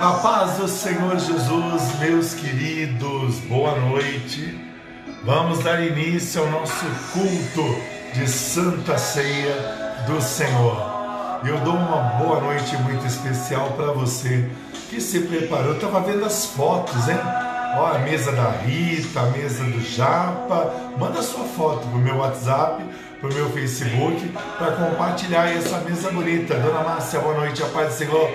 [0.00, 4.58] A paz do Senhor Jesus, meus queridos, boa noite.
[5.22, 7.78] Vamos dar início ao nosso culto
[8.14, 9.54] de Santa Ceia
[10.06, 11.40] do Senhor.
[11.44, 14.48] Eu dou uma boa noite muito especial para você
[14.88, 15.72] que se preparou.
[15.72, 17.20] Eu estava vendo as fotos, hein?
[17.76, 20.74] Ó, a mesa da Rita, a mesa do Japa.
[20.98, 22.82] Manda sua foto pro meu WhatsApp
[23.20, 26.54] pro meu Facebook para compartilhar essa mesa bonita.
[26.54, 28.30] Dona Márcia, boa noite, a paz do Senhor.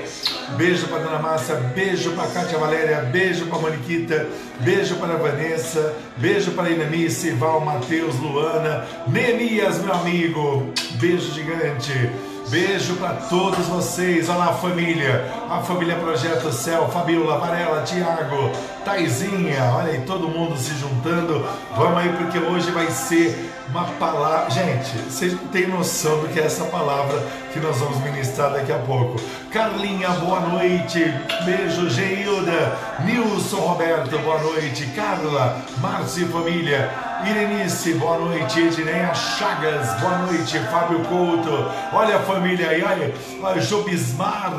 [0.55, 4.27] Beijo para Dona Márcia, beijo para Cátia Valéria, beijo para Moniquita,
[4.59, 12.11] beijo para Vanessa, beijo para Inamice, Val, Matheus, Luana, Neemias, meu amigo, beijo gigante.
[12.47, 14.29] Beijo para todos vocês.
[14.29, 15.25] Olá, família.
[15.49, 18.51] A família Projeto Céu, Fabiola, Varela, Tiago,
[18.85, 19.73] Taizinha.
[19.75, 21.43] Olha aí, todo mundo se juntando.
[21.75, 24.49] Vamos aí, porque hoje vai ser uma palavra.
[24.49, 27.21] Gente, vocês não têm noção do que é essa palavra
[27.51, 29.19] que nós vamos ministrar daqui a pouco.
[29.51, 31.03] Carlinha, boa noite.
[31.43, 32.77] Beijo, Geilda.
[33.03, 34.85] Nilson Roberto, boa noite.
[34.95, 36.89] Carla, Márcio e família.
[37.25, 38.61] Irenice, boa noite.
[38.61, 40.57] Edneia Chagas, boa noite.
[40.71, 43.13] Fábio Couto, olha a família aí, olha.
[43.41, 44.53] olha Jobismar,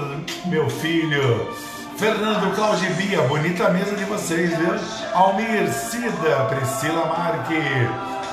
[0.45, 1.49] meu filho.
[1.97, 4.75] Fernando Claudio Bia, bonita mesa de vocês, viu?
[5.15, 7.55] Almir Cida, Priscila Marque,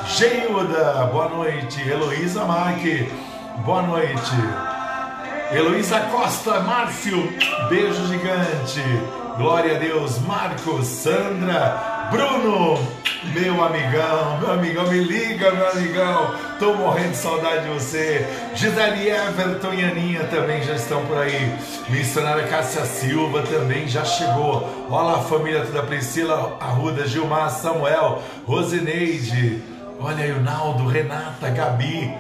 [0.08, 1.82] Geilda, boa noite.
[1.90, 3.10] Heloísa Marque,
[3.66, 4.36] boa noite.
[5.52, 7.32] Heloísa Costa, Márcio,
[7.70, 8.82] beijo gigante.
[9.38, 12.78] Glória a Deus, Marcos, Sandra, Bruno,
[13.34, 16.36] meu amigão, meu amigão, me liga, meu amigão.
[16.60, 18.28] Tô morrendo de saudade de você.
[18.54, 21.52] Gisele Everton e Aninha também já estão por aí.
[21.90, 24.88] Missionária Cássia Silva também já chegou.
[24.90, 29.73] Olá, família toda Priscila, Arruda, Gilmar, Samuel, Rosineide.
[30.00, 32.14] Olha o Naldo, Renata, Gabi.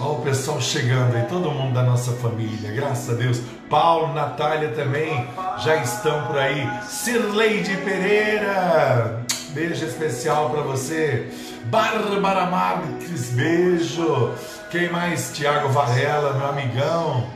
[0.00, 3.40] Olha o pessoal chegando aí, todo mundo da nossa família, graças a Deus.
[3.68, 5.26] Paulo, Natália também
[5.58, 6.68] já estão por aí.
[6.86, 11.28] Cirleide Pereira, beijo especial para você.
[11.64, 14.32] Bárbara Marques, beijo.
[14.70, 15.32] Quem mais?
[15.32, 17.26] Tiago Varela, meu amigão.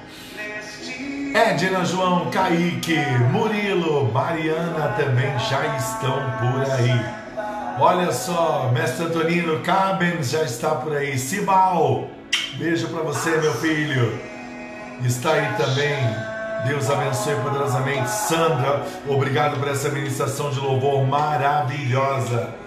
[1.34, 2.99] Edna João, Kaique,
[3.31, 7.22] Murilo, Mariana também já estão por aí.
[7.78, 11.19] Olha só, Mestre Antonino Cabens já está por aí.
[11.19, 12.09] Sibal,
[12.55, 14.19] beijo para você, meu filho.
[15.03, 15.97] Está aí também.
[16.66, 18.09] Deus abençoe poderosamente.
[18.09, 22.62] Sandra, obrigado por essa ministração de louvor maravilhosa.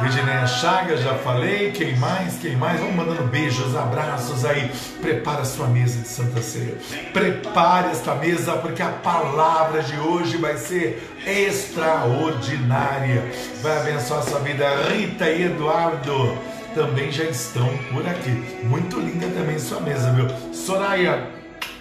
[0.00, 1.72] Reginéia Chagas, já falei.
[1.72, 2.36] Quem mais?
[2.38, 2.80] Quem mais?
[2.80, 4.70] Vamos mandando beijos, abraços aí.
[5.00, 6.76] Prepara a sua mesa de Santa Ceia.
[7.12, 13.22] Prepare esta mesa, porque a palavra de hoje vai ser extraordinária.
[13.62, 14.66] Vai abençoar a sua vida.
[14.88, 16.36] Rita e Eduardo
[16.74, 18.30] também já estão por aqui.
[18.64, 20.28] Muito linda também sua mesa, meu.
[20.52, 21.34] Soraya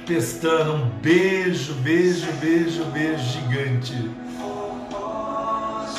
[0.06, 4.12] Pestana, um beijo, beijo, beijo, beijo gigante.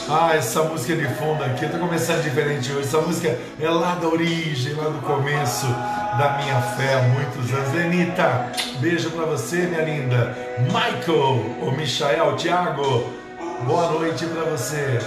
[0.07, 2.87] Ah, essa música de fundo aqui, eu tô começando diferente hoje.
[2.87, 7.73] Essa música é lá da origem, lá do começo da minha fé há muitos anos.
[7.73, 10.37] Lenita, beijo para você, minha linda.
[10.59, 13.15] Michael, o Michael, Thiago,
[13.67, 14.99] boa noite para você.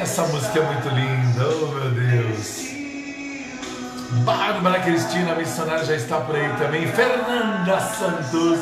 [0.00, 2.72] Essa música é muito linda, oh meu Deus.
[4.24, 6.88] Bárbara Cristina, missionária, já está por aí também.
[6.88, 8.58] Fernanda Santos,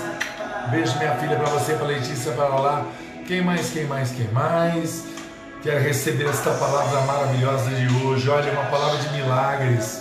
[0.70, 2.84] beijo minha filha para você, para Letícia, para lá.
[3.26, 5.19] Quem mais, quem mais, quem mais?
[5.62, 8.30] Quero receber esta palavra maravilhosa de hoje.
[8.30, 10.00] Olha, uma palavra de milagres.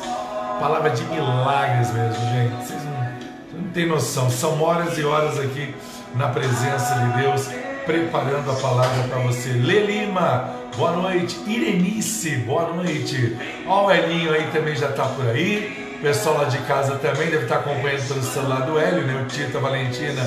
[0.58, 2.56] Palavra de milagres mesmo, gente.
[2.66, 4.30] Vocês não, não têm noção.
[4.30, 5.76] São horas e horas aqui
[6.16, 7.50] na presença de Deus,
[7.86, 9.50] preparando a palavra para você.
[9.50, 11.38] Lelima, boa noite.
[11.46, 13.38] Irenice, boa noite.
[13.68, 15.94] Ó, o Elinho aí também já está por aí.
[16.00, 19.22] O pessoal lá de casa também deve estar acompanhando pelo celular do Hélio, né?
[19.24, 20.22] O Tito, a Valentina,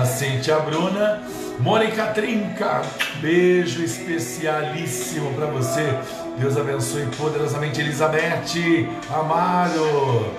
[0.00, 1.22] a Cintia, a Bruna.
[1.58, 2.82] Mônica Trinca,
[3.20, 5.98] beijo especialíssimo para você.
[6.38, 10.34] Deus abençoe poderosamente Elizabeth Amaro.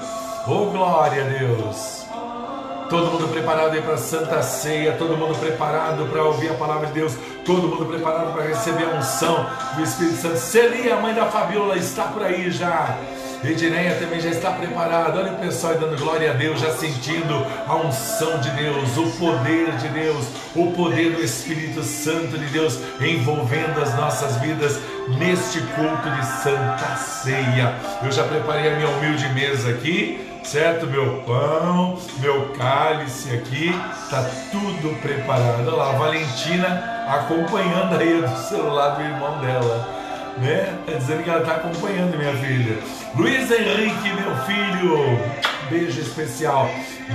[0.48, 2.06] Oh, glória a Deus.
[2.90, 6.94] Todo mundo preparado aí para Santa Ceia, todo mundo preparado para ouvir a palavra de
[6.94, 7.14] Deus,
[7.44, 9.46] todo mundo preparado para receber a unção
[9.76, 10.38] do Espírito Santo.
[10.38, 12.96] Celia, mãe da Fabiola, está por aí já.
[13.44, 15.20] Edneia também já está preparada.
[15.20, 19.12] Olha o pessoal aí dando glória a Deus, já sentindo a unção de Deus, o
[19.18, 20.26] poder de Deus,
[20.56, 24.80] o poder do Espírito Santo de Deus envolvendo as nossas vidas
[25.20, 27.76] neste culto de Santa Ceia.
[28.04, 30.88] Eu já preparei a minha humilde mesa aqui, certo?
[30.88, 33.72] Meu pão, meu cálice aqui,
[34.10, 35.68] tá tudo preparado.
[35.68, 39.97] Olha lá, a Valentina acompanhando aí do celular do irmão dela
[40.40, 40.78] né?
[40.86, 42.78] Tá dizendo que ela está acompanhando minha filha.
[43.16, 45.20] Luiz Henrique, meu filho,
[45.70, 46.70] beijo especial.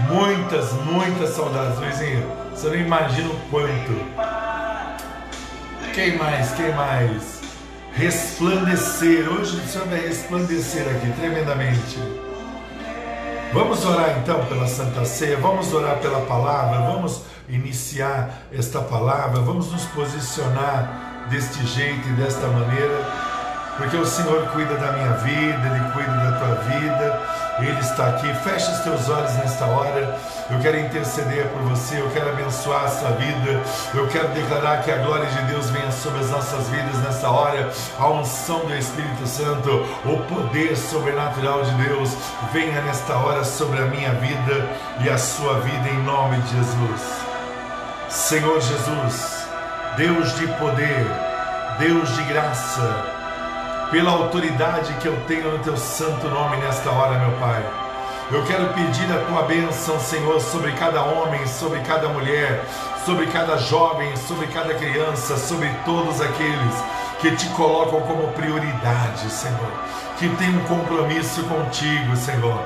[0.09, 2.31] Muitas, muitas saudades, Luizinho.
[2.51, 4.33] Você não imagina o quanto.
[5.95, 6.53] Quem mais?
[6.53, 7.41] Quem mais?
[7.95, 9.29] Resplandecer.
[9.29, 11.99] Hoje o Senhor vai resplandecer aqui tremendamente.
[13.53, 17.21] Vamos orar então pela Santa Ceia, vamos orar pela palavra, vamos
[17.51, 23.05] iniciar esta palavra, vamos nos posicionar deste jeito e desta maneira,
[23.77, 27.21] porque o Senhor cuida da minha vida, Ele cuida da tua vida,
[27.59, 28.33] Ele está aqui.
[28.35, 30.19] Fecha os teus olhos nesta hora.
[30.51, 33.63] Eu quero interceder por você, eu quero abençoar a sua vida,
[33.95, 37.73] eu quero declarar que a glória de Deus venha sobre as nossas vidas nessa hora,
[37.99, 39.71] a unção do Espírito Santo,
[40.05, 42.11] o poder sobrenatural de Deus
[42.53, 44.69] venha nesta hora sobre a minha vida
[45.01, 47.01] e a sua vida em nome de Jesus.
[48.11, 49.42] Senhor Jesus,
[49.97, 51.07] Deus de poder,
[51.79, 53.05] Deus de graça,
[53.91, 57.63] pela autoridade que eu tenho no teu santo nome nesta hora, meu Pai.
[58.31, 62.65] Eu quero pedir a tua bênção, Senhor, sobre cada homem, sobre cada mulher,
[63.05, 66.75] sobre cada jovem, sobre cada criança, sobre todos aqueles
[67.21, 69.73] que te colocam como prioridade, Senhor,
[70.19, 72.59] que tem um compromisso contigo, Senhor.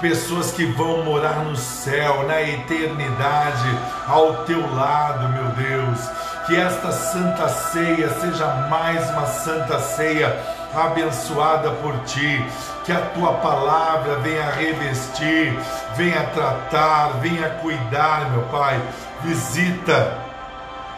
[0.00, 5.98] Pessoas que vão morar no céu, na eternidade, ao teu lado, meu Deus.
[6.46, 10.36] Que esta santa ceia seja mais uma santa ceia
[10.74, 12.44] abençoada por ti.
[12.84, 15.58] Que a tua palavra venha revestir,
[15.96, 18.78] venha tratar, venha cuidar, meu Pai.
[19.22, 20.18] Visita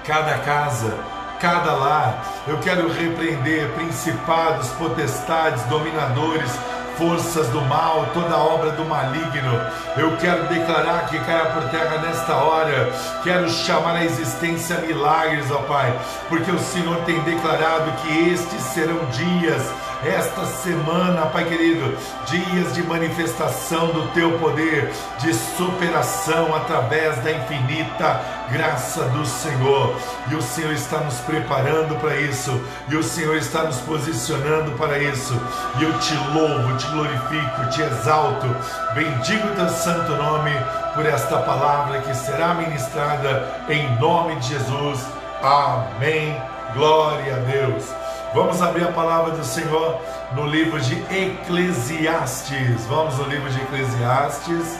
[0.04, 0.92] cada casa,
[1.40, 2.24] cada lar.
[2.48, 6.50] Eu quero repreender principados, potestades, dominadores
[6.96, 9.60] forças do mal, toda obra do maligno.
[9.96, 12.92] Eu quero declarar que caia por terra nesta hora.
[13.22, 15.96] Quero chamar a existência milagres, ó Pai,
[16.28, 19.62] porque o Senhor tem declarado que estes serão dias
[20.04, 21.96] esta semana, Pai querido,
[22.26, 28.20] dias de manifestação do teu poder, de superação através da infinita
[28.50, 29.94] graça do Senhor.
[30.30, 34.98] E o Senhor está nos preparando para isso, e o Senhor está nos posicionando para
[34.98, 35.34] isso.
[35.78, 38.46] E eu te louvo, te glorifico, te exalto,
[38.94, 40.52] bendigo teu santo nome
[40.94, 45.06] por esta palavra que será ministrada em nome de Jesus.
[45.42, 46.40] Amém.
[46.74, 48.05] Glória a Deus.
[48.36, 49.98] Vamos abrir a palavra do Senhor
[50.34, 52.84] no livro de Eclesiastes.
[52.86, 54.78] Vamos no livro de Eclesiastes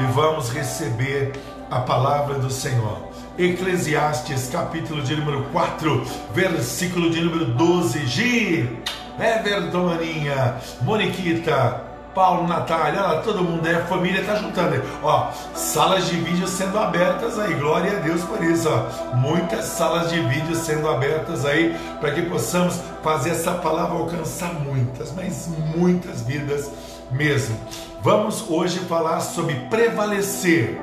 [0.00, 1.30] e vamos receber
[1.70, 2.98] a palavra do Senhor.
[3.38, 8.04] Eclesiastes, capítulo de número 4, versículo de número 12.
[8.04, 8.82] Gi,
[9.16, 14.82] Everton Maninha, Moniquita, Paulo, Natália, olha todo mundo é família, tá juntando.
[15.02, 19.16] Ó, salas de vídeo sendo abertas aí, glória a Deus por isso, ó.
[19.16, 25.12] Muitas salas de vídeo sendo abertas aí, para que possamos fazer essa palavra alcançar muitas,
[25.12, 26.70] mas muitas vidas
[27.10, 27.56] mesmo.
[28.02, 30.80] Vamos hoje falar sobre prevalecer.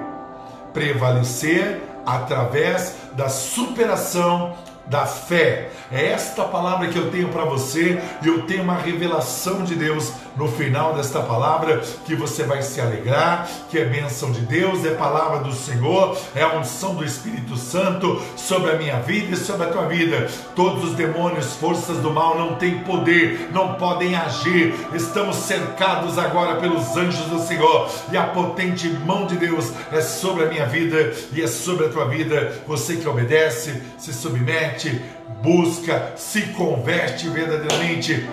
[0.74, 4.56] Prevalecer através da superação
[4.90, 5.70] da fé.
[5.92, 10.12] É esta palavra que eu tenho para você e eu tenho uma revelação de Deus
[10.40, 14.92] no final desta palavra que você vai se alegrar, que é bênção de Deus, é
[14.92, 19.68] palavra do Senhor, é a unção do Espírito Santo sobre a minha vida e sobre
[19.68, 20.30] a tua vida.
[20.56, 24.74] Todos os demônios, forças do mal não têm poder, não podem agir.
[24.94, 30.46] Estamos cercados agora pelos anjos do Senhor e a potente mão de Deus é sobre
[30.46, 32.54] a minha vida e é sobre a tua vida.
[32.66, 35.02] Você que obedece, se submete,
[35.42, 38.26] busca, se converte verdadeiramente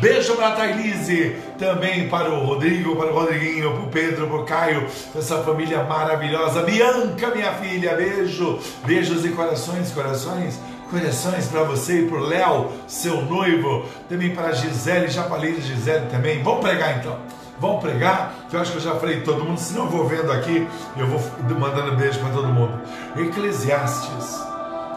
[0.00, 4.36] Beijo para a Thailise, também para o Rodrigo, para o Rodriguinho, para o Pedro, para
[4.36, 4.86] o Caio,
[5.16, 6.62] essa família maravilhosa.
[6.62, 10.60] Bianca, minha filha, beijo, beijos e corações, corações,
[10.90, 13.86] corações para você e para o Léo, seu noivo.
[14.06, 16.42] Também para a Gisele, já falei de Gisele também.
[16.42, 17.16] Vamos pregar então.
[17.58, 20.06] Vamos pregar, que eu acho que eu já falei todo mundo, se não eu vou
[20.06, 21.18] vendo aqui, eu vou
[21.58, 22.78] mandando beijo para todo mundo.
[23.16, 24.38] Eclesiastes,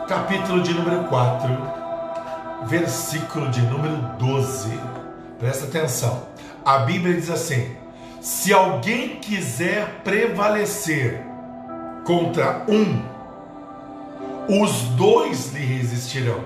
[0.09, 1.78] capítulo de número 4
[2.65, 4.69] versículo de número 12.
[5.39, 6.23] Presta atenção.
[6.65, 7.75] A Bíblia diz assim:
[8.21, 11.21] Se alguém quiser prevalecer
[12.05, 13.01] contra um,
[14.49, 16.43] os dois lhe resistirão.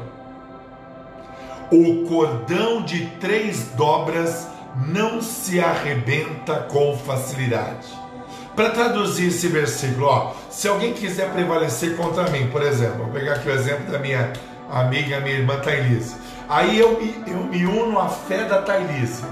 [1.72, 4.48] O cordão de três dobras
[4.88, 7.88] não se arrebenta com facilidade.
[8.56, 13.34] Para traduzir esse versículo, ó, se alguém quiser prevalecer contra mim, por exemplo, vou pegar
[13.34, 14.32] aqui o exemplo da minha
[14.82, 16.16] amiga, minha irmã Thailise.
[16.50, 19.24] Aí eu me, eu me uno à fé da Thailise.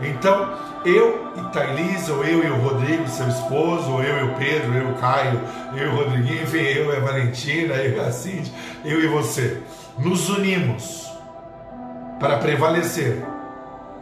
[0.00, 4.34] Então, eu e Thailise, ou eu e o Rodrigo, seu esposo, ou eu e o
[4.36, 5.40] Pedro, eu e o Caio,
[5.74, 8.52] eu e o Rodriguinho, enfim, eu e a Valentina, eu e a Cindy,
[8.84, 9.60] eu e você,
[9.98, 11.10] nos unimos
[12.20, 13.24] para prevalecer.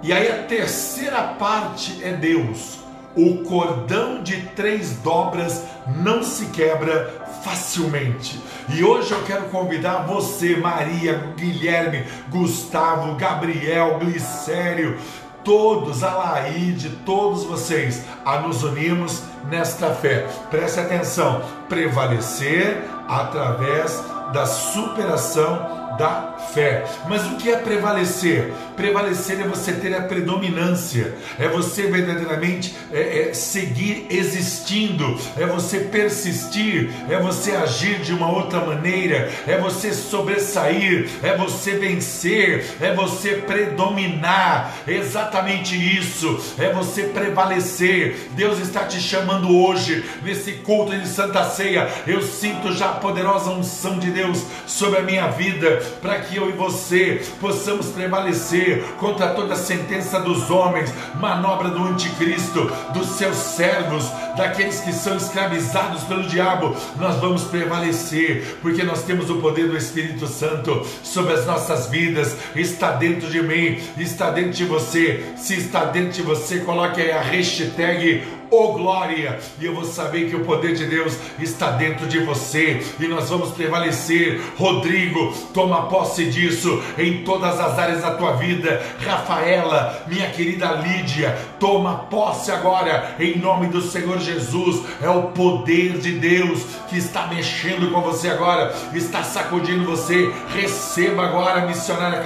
[0.03, 2.81] E aí a terceira parte é Deus.
[3.17, 8.43] O cordão de três dobras não se quebra facilmente.
[8.69, 14.99] E hoje eu quero convidar você, Maria, Guilherme, Gustavo, Gabriel, Glicério,
[15.45, 20.26] todos, a Laide, todos vocês, a nos unirmos nesta fé.
[20.50, 26.87] Preste atenção, prevalecer através da superação da fé.
[27.07, 28.51] Mas o que é prevalecer?
[28.75, 35.81] Prevalecer é você ter a predominância, é você verdadeiramente é, é seguir existindo, é você
[35.81, 42.93] persistir, é você agir de uma outra maneira, é você sobressair, é você vencer, é
[42.95, 44.73] você predominar.
[44.87, 48.31] Exatamente isso, é você prevalecer.
[48.31, 51.89] Deus está te chamando hoje nesse culto de Santa Ceia.
[52.07, 56.46] Eu sinto já a poderosa unção de Deus sobre a minha vida para que eu
[56.49, 63.37] e você possamos prevalecer contra toda a sentença dos homens, manobra do anticristo, dos seus
[63.37, 66.76] servos, daqueles que são escravizados pelo diabo.
[66.99, 72.37] Nós vamos prevalecer, porque nós temos o poder do Espírito Santo sobre as nossas vidas.
[72.55, 75.25] Está dentro de mim, está dentro de você.
[75.37, 80.29] Se está dentro de você, coloque aí a hashtag oh glória, e eu vou saber
[80.29, 84.41] que o poder de Deus está dentro de você e nós vamos prevalecer.
[84.57, 88.83] Rodrigo, toma posse disso em todas as áreas da tua vida.
[89.05, 94.85] Rafaela, minha querida Lídia, toma posse agora em nome do Senhor Jesus.
[95.03, 100.33] É o poder de Deus que está mexendo com você agora, está sacudindo você.
[100.55, 102.23] Receba agora, missionária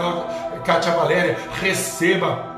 [0.65, 2.50] Cátia Valéria, receba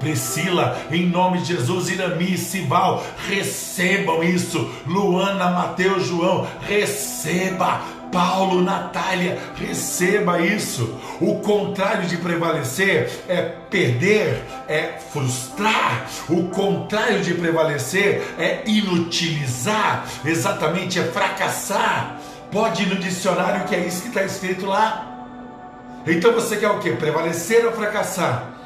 [0.00, 4.68] Priscila, em nome de Jesus, Irami, Sibal, recebam isso.
[4.86, 8.00] Luana, Mateus, João, receba.
[8.10, 10.98] Paulo, Natália, receba isso.
[11.20, 16.06] O contrário de prevalecer é perder, é frustrar.
[16.28, 22.18] O contrário de prevalecer é inutilizar, exatamente é fracassar.
[22.50, 25.06] Pode ir no dicionário que é isso que está escrito lá.
[26.04, 26.90] Então você quer o que?
[26.92, 28.59] Prevalecer ou fracassar?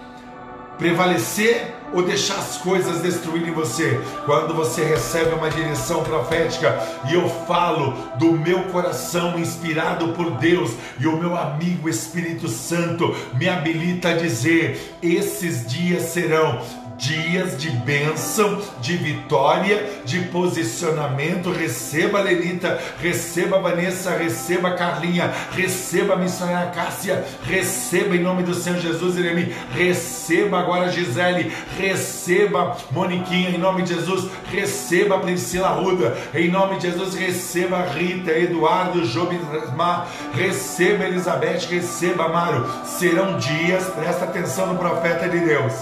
[0.78, 4.00] Prevalecer ou deixar as coisas destruírem você.
[4.26, 6.76] Quando você recebe uma direção profética
[7.08, 13.14] e eu falo do meu coração inspirado por Deus e o meu amigo Espírito Santo
[13.34, 16.60] me habilita a dizer: esses dias serão
[16.96, 21.50] dias de bênção, de vitória, de posicionamento.
[21.50, 29.16] Receba Lenita, receba Vanessa, receba Carlinha, receba missionária Cássia, receba em nome do Senhor Jesus
[29.16, 36.76] Iremi, receba agora Gisele, receba Moniquinha em nome de Jesus, receba Priscila Ruda, em nome
[36.76, 42.66] de Jesus, receba Rita, Eduardo, Jobimar, receba Elizabeth, receba Amaro.
[42.84, 45.72] Serão dias, presta atenção no profeta de Deus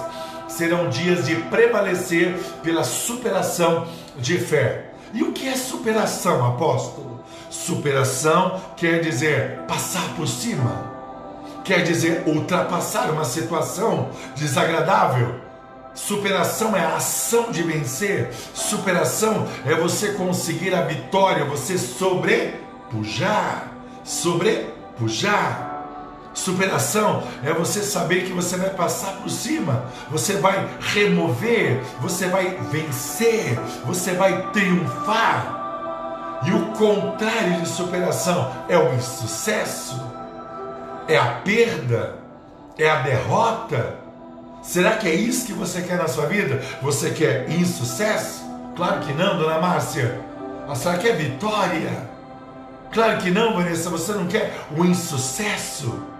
[0.56, 3.87] serão dias de prevalecer pela superação
[4.18, 4.92] de fé.
[5.12, 7.21] E o que é superação, apóstolo?
[7.50, 10.90] Superação quer dizer passar por cima,
[11.64, 15.40] quer dizer ultrapassar uma situação desagradável.
[15.94, 23.71] Superação é a ação de vencer, superação é você conseguir a vitória, você sobrepujar,
[24.02, 25.72] sobrepujar.
[26.34, 32.56] Superação é você saber que você vai passar por cima, você vai remover, você vai
[32.70, 35.60] vencer, você vai triunfar.
[36.44, 40.02] E o contrário de superação é o insucesso,
[41.06, 42.16] é a perda,
[42.78, 43.98] é a derrota.
[44.62, 46.60] Será que é isso que você quer na sua vida?
[46.80, 48.42] Você quer insucesso?
[48.74, 50.18] Claro que não, dona Márcia.
[50.68, 52.10] A senhora quer vitória?
[52.90, 53.90] Claro que não, Vanessa.
[53.90, 56.12] Você não quer o insucesso?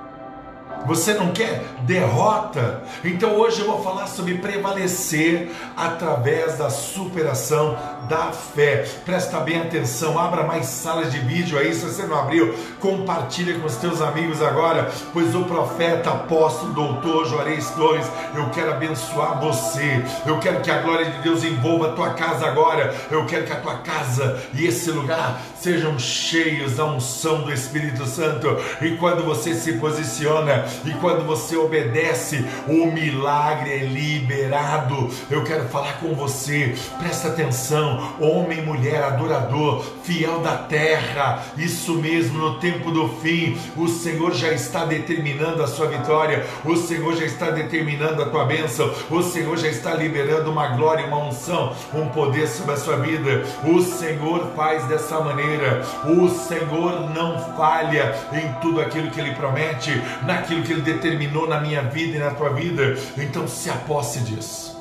[0.87, 2.83] Você não quer derrota?
[3.05, 7.77] Então hoje eu vou falar sobre prevalecer através da superação
[8.09, 8.85] da fé.
[9.05, 13.67] Presta bem atenção, abra mais salas de vídeo aí, se você não abriu, compartilha com
[13.67, 20.05] os teus amigos agora, pois o profeta, apóstolo, doutor Juarez Torres, eu quero abençoar você.
[20.27, 22.95] Eu quero que a glória de Deus envolva a tua casa agora.
[23.11, 28.05] Eu quero que a tua casa e esse lugar sejam cheios da unção do Espírito
[28.05, 28.57] Santo.
[28.81, 35.11] E quando você se posiciona e quando você obedece, o milagre é liberado.
[35.31, 42.38] Eu quero falar com você, presta atenção, homem, mulher, adorador, fiel da terra, isso mesmo,
[42.38, 47.25] no tempo do fim, o Senhor já está determinando a sua vitória, o Senhor já
[47.25, 52.09] está determinando a tua bênção, o Senhor já está liberando uma glória, uma unção, um
[52.09, 53.45] poder sobre a sua vida.
[53.64, 59.91] O Senhor faz dessa maneira, o Senhor não falha em tudo aquilo que Ele promete,
[60.23, 62.97] naquilo que Ele determinou na minha vida e na tua vida.
[63.16, 64.81] Então se aposse disso.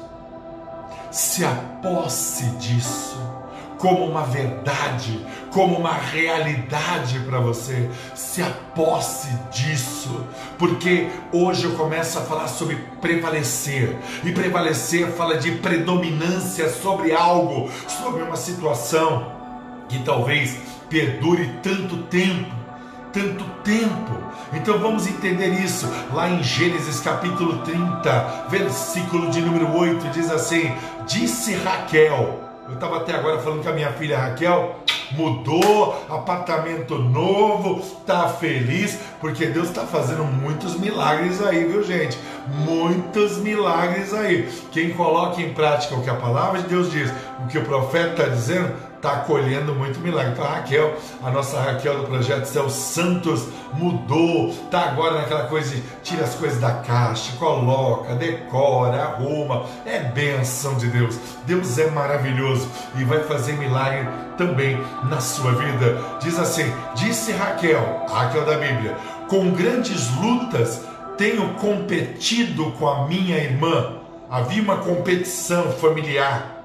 [1.12, 3.20] Se aposse disso.
[3.82, 7.90] como uma verdade, como uma realidade para você.
[8.14, 10.24] Se aposse disso,
[10.60, 17.72] porque hoje eu começo a falar sobre prevalecer, e prevalecer fala de predominância sobre algo,
[17.88, 19.32] sobre uma situação
[19.90, 20.58] que talvez
[20.88, 22.61] perdure tanto tempo
[23.14, 24.22] tanto tempo.
[24.54, 25.88] Então vamos entender isso.
[26.14, 30.72] Lá em Gênesis capítulo 30, versículo de número 8, diz assim:
[31.06, 32.40] Disse Raquel.
[32.68, 34.78] Eu estava até agora falando com a minha filha Raquel,
[35.12, 42.18] mudou, apartamento novo, tá feliz, porque Deus está fazendo muitos milagres aí, viu gente?
[42.48, 44.50] Muitos milagres aí.
[44.72, 47.12] Quem coloca em prática o que a palavra de Deus diz,
[47.44, 50.34] o que o profeta está dizendo, está colhendo muito milagre.
[50.34, 55.76] Então a Raquel, a nossa Raquel do Projeto Céu Santos, mudou, está agora naquela coisa
[55.76, 59.66] de tira as coisas da caixa, coloca, decora, arruma.
[59.86, 61.18] É bênção de Deus.
[61.46, 66.00] Deus é maravilhoso e vai fazer milagre também na sua vida.
[66.22, 68.96] Diz assim: disse Raquel, Raquel da Bíblia,
[69.28, 70.82] com grandes lutas
[71.18, 73.98] tenho competido com a minha irmã.
[74.30, 76.64] Havia uma competição familiar.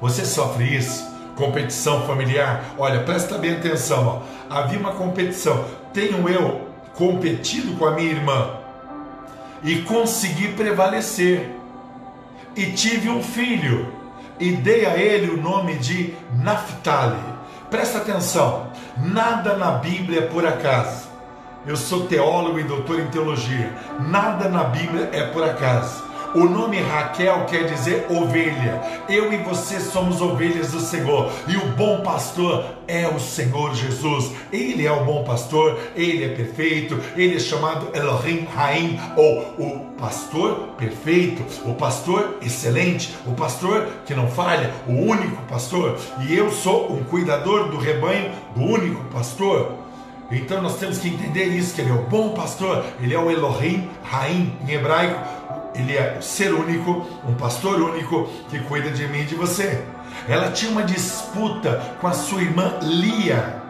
[0.00, 1.09] Você sofre isso?
[1.36, 2.64] Competição familiar.
[2.78, 4.22] Olha, presta bem atenção.
[4.50, 4.54] Ó.
[4.54, 5.64] Havia uma competição.
[5.92, 8.50] Tenho eu competido com a minha irmã
[9.62, 11.50] e consegui prevalecer.
[12.56, 13.92] E tive um filho
[14.38, 17.20] e dei a ele o nome de Naphtali.
[17.70, 18.68] Presta atenção.
[18.96, 21.08] Nada na Bíblia é por acaso.
[21.66, 23.72] Eu sou teólogo e doutor em teologia.
[24.00, 26.09] Nada na Bíblia é por acaso.
[26.34, 28.80] O nome Raquel quer dizer ovelha.
[29.08, 31.28] Eu e você somos ovelhas do Senhor.
[31.48, 34.30] E o bom pastor é o Senhor Jesus.
[34.52, 39.90] Ele é o bom pastor, ele é perfeito, ele é chamado Elohim Raim, ou o
[39.98, 45.98] pastor perfeito, o pastor excelente, o pastor que não falha, o único pastor.
[46.20, 49.72] E eu sou um cuidador do rebanho do único pastor.
[50.30, 53.28] Então nós temos que entender isso, que ele é o bom pastor, ele é o
[53.30, 55.18] Elohim Raim em hebraico,
[55.74, 59.82] ele é ser único, um pastor único que cuida de mim e de você.
[60.28, 63.60] Ela tinha uma disputa com a sua irmã Lia.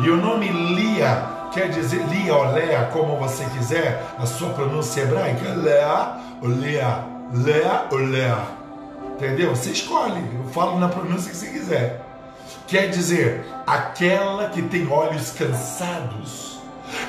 [0.00, 5.02] E o nome Lia quer dizer Lia ou Lea, como você quiser, a sua pronúncia
[5.02, 8.38] hebraica, Lea ou Lea, Lea ou Lea.
[9.16, 9.54] Entendeu?
[9.54, 12.00] Você escolhe, eu falo na pronúncia que você quiser.
[12.68, 16.60] Quer dizer, aquela que tem olhos cansados.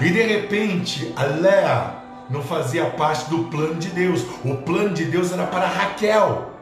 [0.01, 1.98] E de repente, a Lea
[2.29, 4.23] não fazia parte do plano de Deus.
[4.45, 6.58] O plano de Deus era para Raquel.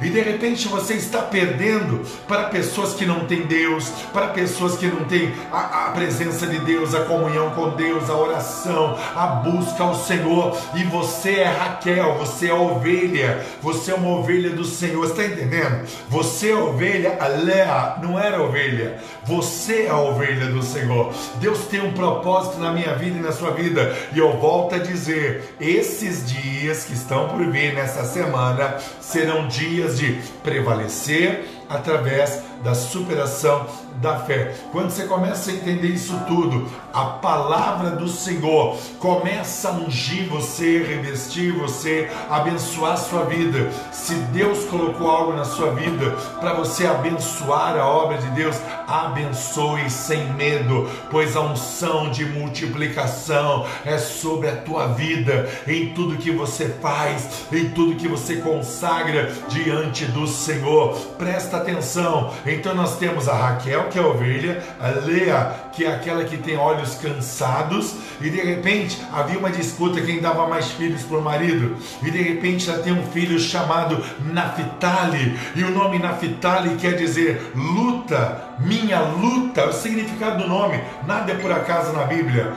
[0.00, 4.86] E de repente você está perdendo para pessoas que não têm Deus, para pessoas que
[4.86, 9.84] não têm a, a, presença de Deus, a comunhão com Deus, a oração, a busca
[9.84, 10.56] ao Senhor.
[10.74, 15.04] E você é Raquel, você é ovelha, você é uma ovelha do Senhor.
[15.04, 15.86] Está entendendo?
[16.08, 21.12] Você é ovelha, Lea não era ovelha, você é a ovelha do Senhor.
[21.36, 23.96] Deus tem um propósito na minha vida e na sua vida.
[24.12, 29.73] E eu volto a dizer: esses dias que estão por vir nessa semana serão dias
[29.82, 34.54] de prevalecer através da superação da fé.
[34.72, 40.82] Quando você começa a entender isso tudo, a palavra do Senhor começa a ungir você,
[40.82, 43.70] revestir você, abençoar a sua vida.
[43.92, 49.90] Se Deus colocou algo na sua vida para você abençoar a obra de Deus, abençoe
[49.90, 56.30] sem medo, pois a unção de multiplicação é sobre a tua vida, em tudo que
[56.30, 60.94] você faz, em tudo que você consagra diante do Senhor.
[61.18, 62.30] Presta atenção.
[62.46, 66.56] Então nós temos a Raquel, que é ovelha, a Lea, que é aquela que tem
[66.56, 71.76] olhos cansados, e de repente havia uma disputa quem dava mais filhos para o marido,
[72.02, 77.52] e de repente já tem um filho chamado Naphtali, e o nome Naphtali quer dizer
[77.54, 82.52] luta, minha luta, o significado do nome, nada é por acaso na Bíblia,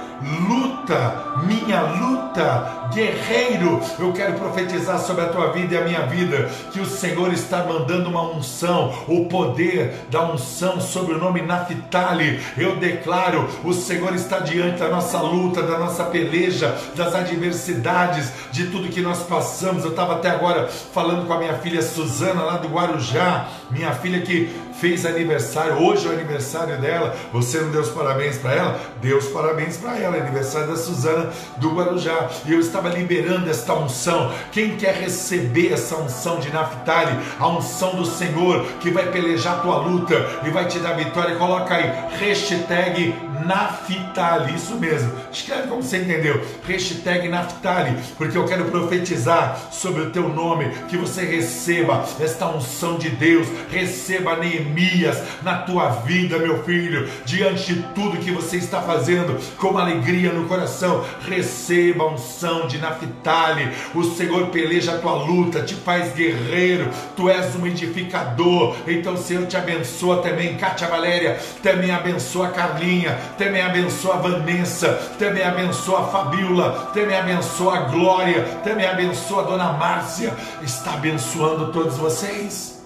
[0.47, 6.49] luta, minha luta, guerreiro, eu quero profetizar sobre a tua vida e a minha vida,
[6.71, 12.39] que o Senhor está mandando uma unção, o poder da unção sobre o nome Naphtali,
[12.57, 18.67] eu declaro, o Senhor está diante da nossa luta, da nossa peleja, das adversidades, de
[18.67, 19.83] tudo que nós passamos.
[19.83, 24.21] Eu estava até agora falando com a minha filha Suzana, lá do Guarujá, minha filha
[24.21, 28.79] que fez aniversário, hoje é o aniversário dela, você não deu os parabéns para ela?
[29.01, 32.29] Deu os parabéns para ela, aniversário da Suzana do Guarujá.
[32.45, 34.31] E eu estava liberando esta unção.
[34.51, 39.61] Quem quer receber essa unção de Naftali, a unção do Senhor que vai pelejar a
[39.61, 45.11] tua luta e vai te dar vitória, coloca aí hashtag Naftali, isso mesmo.
[45.31, 46.41] Escreve como você entendeu.
[46.67, 52.97] Hashtag Naftali, porque eu quero profetizar sobre o teu nome, que você receba esta unção
[52.97, 58.81] de Deus, receba Neemias na tua vida, meu filho, diante de tudo que você está
[58.81, 63.69] fazendo, com alegria no coração, receba a unção de Naftali.
[63.93, 68.75] O Senhor peleja a tua luta, te faz guerreiro, tu és um edificador.
[68.87, 74.93] Então, Senhor, te abençoa também, Kátia Valéria, também abençoa a Carlinha, também abençoa a Vanessa,
[75.17, 81.71] também abençoa a Fabiola, também abençoa a Glória, também abençoa a Dona Márcia, está abençoando
[81.71, 82.77] todos vocês.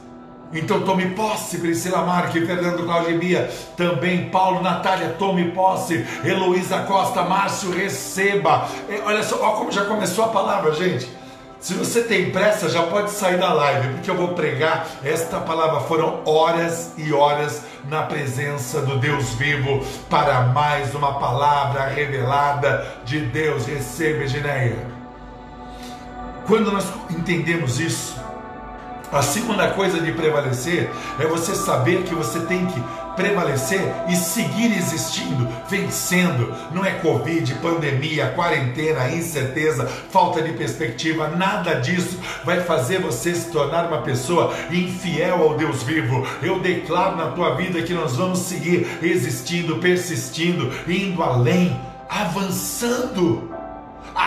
[0.53, 7.71] Então tome posse, Priscila Marque, Fernando Claudemia, também Paulo, Natália, tome posse, Heloísa Costa, Márcio,
[7.71, 8.67] receba.
[9.05, 11.09] Olha só, olha como já começou a palavra, gente.
[11.61, 15.81] Se você tem pressa, já pode sair da live, porque eu vou pregar esta palavra.
[15.81, 23.21] Foram horas e horas na presença do Deus vivo para mais uma palavra revelada de
[23.21, 23.65] Deus.
[23.65, 24.77] Receba, Gineia.
[26.45, 28.20] Quando nós entendemos isso,
[29.11, 32.81] a segunda coisa de prevalecer é você saber que você tem que
[33.15, 36.55] prevalecer e seguir existindo, vencendo.
[36.71, 43.51] Não é Covid, pandemia, quarentena, incerteza, falta de perspectiva, nada disso vai fazer você se
[43.51, 46.25] tornar uma pessoa infiel ao Deus vivo.
[46.41, 53.50] Eu declaro na tua vida que nós vamos seguir existindo, persistindo, indo além, avançando.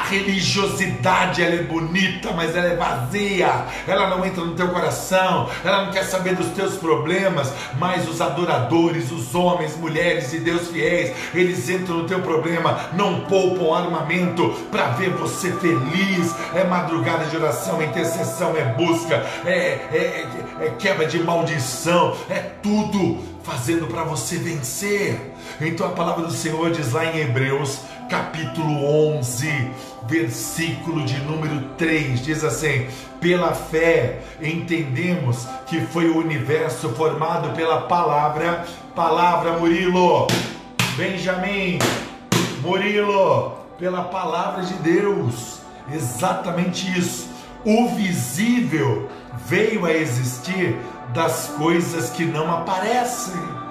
[0.09, 3.65] Religiosidade ela é bonita, mas ela é vazia.
[3.87, 5.49] Ela não entra no teu coração.
[5.65, 7.53] Ela não quer saber dos teus problemas.
[7.79, 13.21] Mas os adoradores, os homens, mulheres e Deus fiéis, eles entram no teu problema, não
[13.21, 16.35] poupam armamento para ver você feliz.
[16.55, 20.29] É madrugada de oração, é intercessão, é busca, é, é,
[20.61, 25.33] é, é quebra de maldição, é tudo fazendo para você vencer.
[25.61, 29.71] Então a palavra do Senhor diz lá em Hebreus capítulo 11,
[30.07, 32.87] versículo de número 3, diz assim:
[33.21, 38.65] Pela fé entendemos que foi o universo formado pela palavra,
[38.95, 40.27] palavra Murilo,
[40.97, 41.79] Benjamin,
[42.61, 45.61] Murilo, pela palavra de Deus,
[45.93, 47.29] exatamente isso.
[47.65, 49.09] O visível
[49.47, 50.77] veio a existir
[51.15, 53.64] das coisas que não aparecem.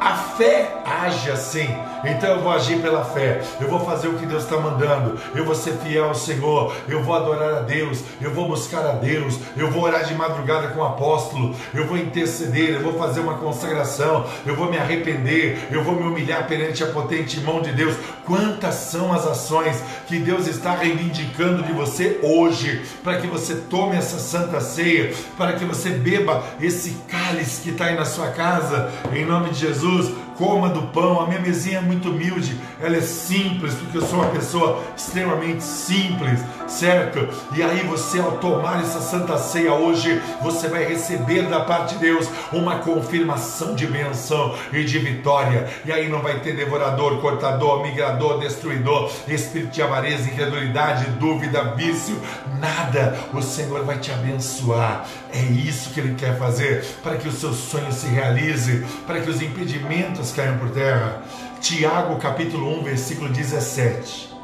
[0.00, 1.68] A fé age assim.
[2.04, 3.40] Então eu vou agir pela fé.
[3.60, 5.18] Eu vou fazer o que Deus está mandando.
[5.34, 6.74] Eu vou ser fiel ao Senhor.
[6.88, 8.02] Eu vou adorar a Deus.
[8.20, 9.38] Eu vou buscar a Deus.
[9.56, 11.54] Eu vou orar de madrugada com o apóstolo.
[11.74, 12.74] Eu vou interceder.
[12.74, 14.26] Eu vou fazer uma consagração.
[14.44, 15.68] Eu vou me arrepender.
[15.70, 17.96] Eu vou me humilhar perante a potente mão de Deus.
[18.24, 23.96] Quantas são as ações que Deus está reivindicando de você hoje para que você tome
[23.96, 28.90] essa santa ceia, para que você beba esse cálice que está aí na sua casa,
[29.12, 31.20] em nome de Jesus Jesus, coma do pão.
[31.20, 35.62] A minha mesinha é muito humilde, ela é simples, porque eu sou uma pessoa extremamente
[35.62, 37.28] simples, certo?
[37.54, 42.00] E aí você, ao tomar essa santa ceia hoje, você vai receber da parte de
[42.00, 45.68] Deus uma confirmação de benção e de vitória.
[45.84, 52.20] E aí não vai ter devorador, cortador, migrador, destruidor, espírito de avareza, incredulidade, dúvida, vício,
[52.58, 53.16] nada.
[53.32, 55.06] O Senhor vai te abençoar.
[55.32, 59.30] É isso que Ele quer fazer para que os seus sonhos se realizem, para que
[59.30, 61.22] os impedimentos caiam por terra.
[61.60, 64.34] Tiago capítulo 1, versículo 17.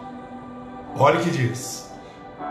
[0.97, 1.82] Olha o que diz.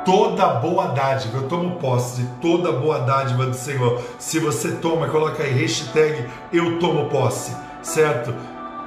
[0.04, 4.02] Toda boa dádiva, eu tomo posse de toda boa dádiva do Senhor.
[4.18, 8.34] Se você toma, coloca aí hashtag eu tomo posse, certo?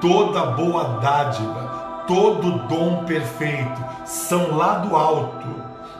[0.01, 5.47] Toda boa dádiva, todo dom perfeito são lá do alto,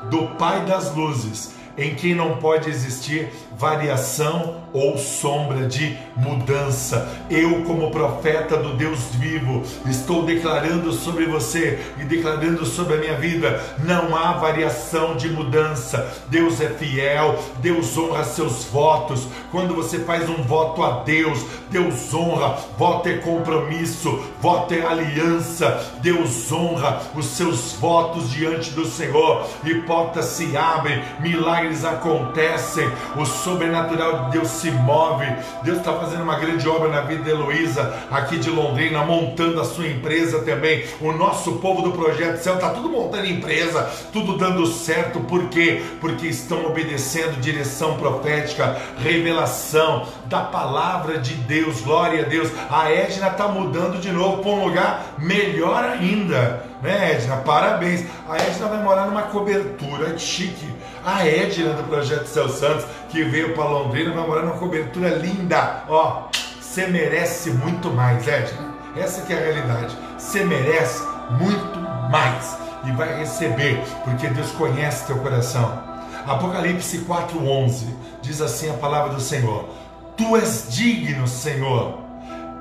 [0.10, 7.08] do Pai das luzes, em quem não pode existir variação ou sombra de mudança.
[7.30, 13.18] Eu, como profeta do Deus vivo, estou declarando sobre você e declarando sobre a minha
[13.18, 16.14] vida: não há variação de mudança.
[16.30, 19.28] Deus é fiel, Deus honra seus votos.
[19.52, 22.58] Quando você faz um voto a Deus, Deus honra.
[22.78, 25.94] Voto é compromisso, voto é aliança.
[26.02, 32.90] Deus honra os seus votos diante do Senhor e portas se abrem, milagres milagres acontecem,
[33.16, 35.26] o sobrenatural de Deus se move.
[35.64, 39.66] Deus está fazendo uma grande obra na vida de Heloísa, aqui de Londrina, montando a
[39.66, 40.86] sua empresa também.
[41.02, 45.20] O nosso povo do Projeto Céu está tudo montando empresa, tudo dando certo.
[45.22, 45.82] Por quê?
[46.00, 51.82] Porque estão obedecendo direção profética, revelação da palavra de Deus.
[51.82, 52.52] Glória a Deus.
[52.70, 56.64] A Edna está mudando de novo para um lugar melhor ainda.
[56.82, 57.38] Né, Edna?
[57.38, 58.06] Parabéns.
[58.30, 60.68] A Edna vai morar numa cobertura chique.
[61.06, 65.84] A Edna do Projeto Céu Santos, que veio para Londrina, vai morar numa cobertura linda.
[65.88, 68.74] Ó, você merece muito mais, Edna.
[68.98, 69.96] Essa que é a realidade.
[70.18, 71.04] Você merece
[71.40, 75.80] muito mais e vai receber, porque Deus conhece teu coração.
[76.26, 77.86] Apocalipse 4:11
[78.24, 79.70] diz assim a palavra do Senhor:
[80.18, 82.00] Tu és digno, Senhor,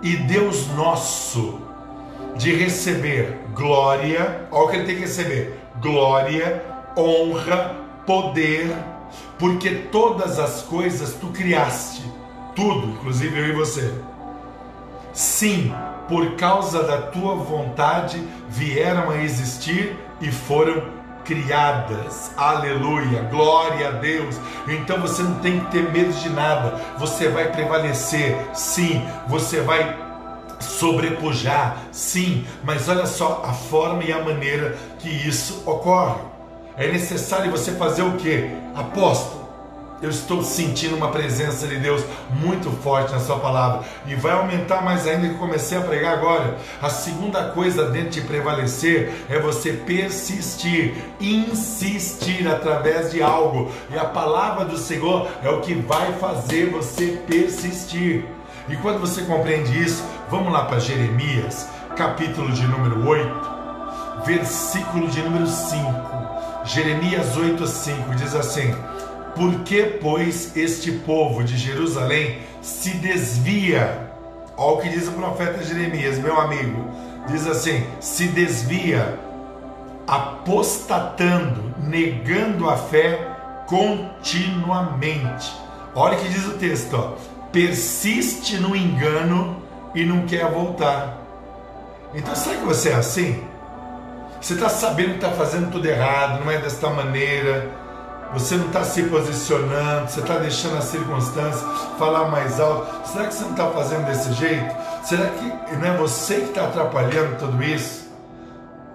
[0.03, 1.63] e Deus nosso
[2.37, 6.63] de receber glória, olha o que ele tem que receber: glória,
[6.95, 8.75] honra, poder,
[9.39, 12.03] porque todas as coisas tu criaste,
[12.55, 13.93] tudo, inclusive eu e você.
[15.13, 15.73] Sim,
[16.09, 20.83] por causa da tua vontade vieram a existir e foram
[21.25, 22.33] criadas.
[22.37, 24.37] Aleluia, glória a Deus.
[24.69, 26.81] Então você não tem que ter medo de nada.
[26.99, 28.37] Você vai prevalecer.
[28.53, 30.05] Sim, você vai
[30.61, 36.34] sobrepujar, sim, mas olha só a forma e a maneira que isso ocorre.
[36.77, 38.51] É necessário você fazer o que?
[38.75, 39.45] Aposto.
[40.03, 44.83] Eu estou sentindo uma presença de Deus muito forte na sua palavra e vai aumentar
[44.83, 46.59] mais ainda que comecei a pregar agora.
[46.83, 53.71] A segunda coisa dentro de prevalecer é você persistir, insistir através de algo.
[53.91, 58.27] E a palavra do Senhor é o que vai fazer você persistir.
[58.69, 63.55] E quando você compreende isso, vamos lá para Jeremias, capítulo de número 8,
[64.27, 66.14] versículo de número 5.
[66.65, 68.75] Jeremias 8, 5 diz assim:
[69.35, 74.11] Por que, pois, este povo de Jerusalém se desvia?
[74.57, 76.89] Olha o que diz o profeta Jeremias, meu amigo.
[77.29, 79.19] Diz assim: se desvia,
[80.07, 83.19] apostatando, negando a fé
[83.67, 85.53] continuamente.
[85.95, 89.63] Olha o que diz o texto, ó persiste no engano
[89.95, 91.23] e não quer voltar.
[92.13, 93.41] Então, será que você é assim?
[94.45, 97.67] Você está sabendo que está fazendo tudo errado, não é desta maneira,
[98.31, 101.65] você não está se posicionando, você está deixando as circunstâncias
[101.99, 103.09] falar mais alto.
[103.09, 104.77] Será que você não está fazendo desse jeito?
[105.03, 108.13] Será que não é você que está atrapalhando tudo isso?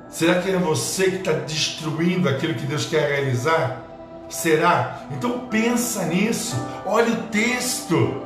[0.08, 3.82] Será que é você que está destruindo aquilo que Deus quer realizar?
[4.30, 5.00] Será?
[5.10, 6.56] Então pensa nisso.
[6.86, 8.22] Olha o texto.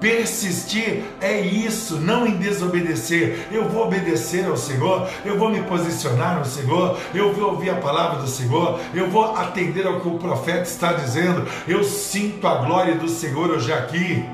[0.00, 3.48] Persistir é isso, não em desobedecer.
[3.50, 7.76] Eu vou obedecer ao Senhor, eu vou me posicionar no Senhor, eu vou ouvir a
[7.76, 11.44] palavra do Senhor, eu vou atender ao que o profeta está dizendo.
[11.66, 14.24] Eu sinto a glória do Senhor hoje aqui.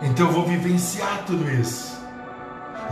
[0.00, 1.94] Então eu vou vivenciar tudo isso.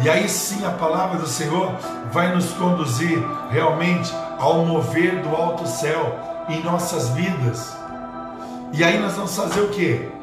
[0.03, 1.71] E aí sim a palavra do Senhor
[2.13, 7.77] vai nos conduzir realmente ao mover do alto céu em nossas vidas.
[8.73, 10.22] E aí nós vamos fazer o que?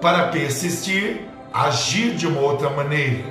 [0.00, 3.24] Para persistir, agir de uma outra maneira.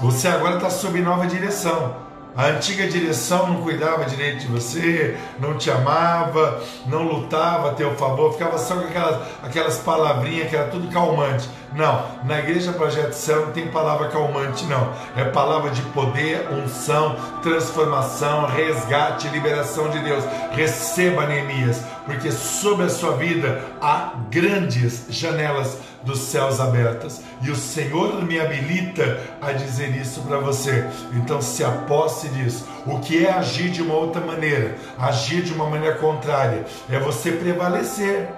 [0.00, 2.06] Você agora está sob nova direção.
[2.36, 7.96] A antiga direção não cuidava direito de você, não te amava, não lutava a teu
[7.96, 11.48] favor, ficava só com aquelas, aquelas palavrinhas que era tudo calmante.
[11.72, 14.92] Não, na igreja Projeto Céu não tem palavra calmante, não.
[15.16, 20.22] É palavra de poder, unção, transformação, resgate, liberação de Deus.
[20.52, 27.20] Receba, Neemias, porque sobre a sua vida há grandes janelas dos céus abertas.
[27.42, 30.86] E o Senhor me habilita a dizer isso para você.
[31.12, 32.66] Então se aposte disso.
[32.86, 34.76] O que é agir de uma outra maneira?
[34.96, 38.28] Agir de uma maneira contrária é você prevalecer.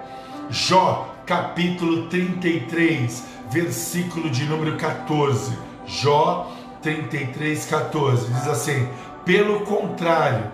[0.49, 5.55] Jó, capítulo 33, versículo de número 14.
[5.85, 6.51] Jó
[6.81, 8.89] 33, 14 diz assim:
[9.23, 10.45] Pelo contrário,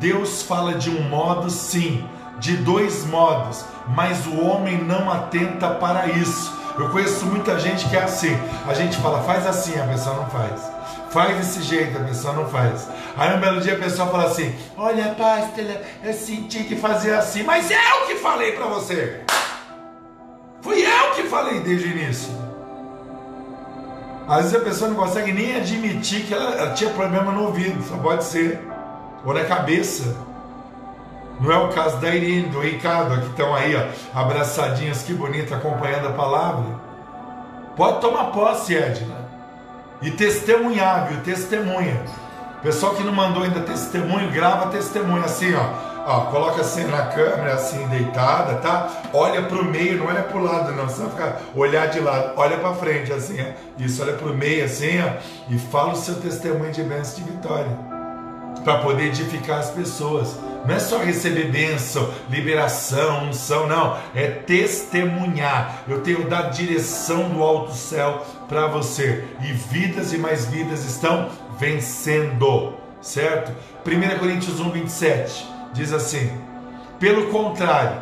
[0.00, 2.04] Deus fala de um modo sim,
[2.38, 6.52] de dois modos, mas o homem não atenta para isso.
[6.78, 8.36] Eu conheço muita gente que é assim.
[8.66, 10.60] A gente fala, faz assim, a pessoa não faz.
[11.10, 12.88] Faz desse jeito, a pessoa não faz.
[13.16, 15.64] Aí um belo dia a pessoa fala assim: Olha, pastor,
[16.02, 19.20] eu senti que fazer assim, mas eu que falei para você.
[20.60, 22.44] Fui eu que falei desde o início.
[24.26, 27.80] Às vezes a pessoa não consegue nem admitir que ela, ela tinha problema no ouvido,
[27.86, 28.60] só pode ser.
[29.24, 30.16] Ou na cabeça.
[31.44, 35.54] Não é o caso da Irene, do Ricardo, que estão aí, ó, abraçadinhos, que bonito,
[35.54, 36.64] acompanhando a palavra.
[37.76, 39.14] Pode tomar posse, Edna.
[40.00, 41.20] E testemunhar, viu?
[41.20, 42.00] Testemunha.
[42.62, 45.92] Pessoal que não mandou ainda testemunho, grava testemunho assim, ó.
[46.06, 48.88] Ó, coloca assim na câmera, assim, deitada, tá?
[49.12, 50.88] Olha pro meio, não olha pro lado, não.
[50.88, 53.82] Você vai ficar olhar de lado, olha para frente, assim, ó.
[53.82, 55.52] Isso, olha pro meio, assim, ó.
[55.52, 57.93] E fala o seu testemunho de bênção de vitória
[58.62, 60.36] para poder edificar as pessoas.
[60.66, 63.98] Não é só receber bênção, liberação, unção, não.
[64.14, 65.84] É testemunhar.
[65.86, 69.24] Eu tenho dado direção do alto céu para você.
[69.42, 72.74] E vidas e mais vidas estão vencendo.
[73.02, 73.52] Certo?
[73.86, 76.30] 1 Coríntios 1, 27 diz assim:
[76.98, 77.98] Pelo contrário,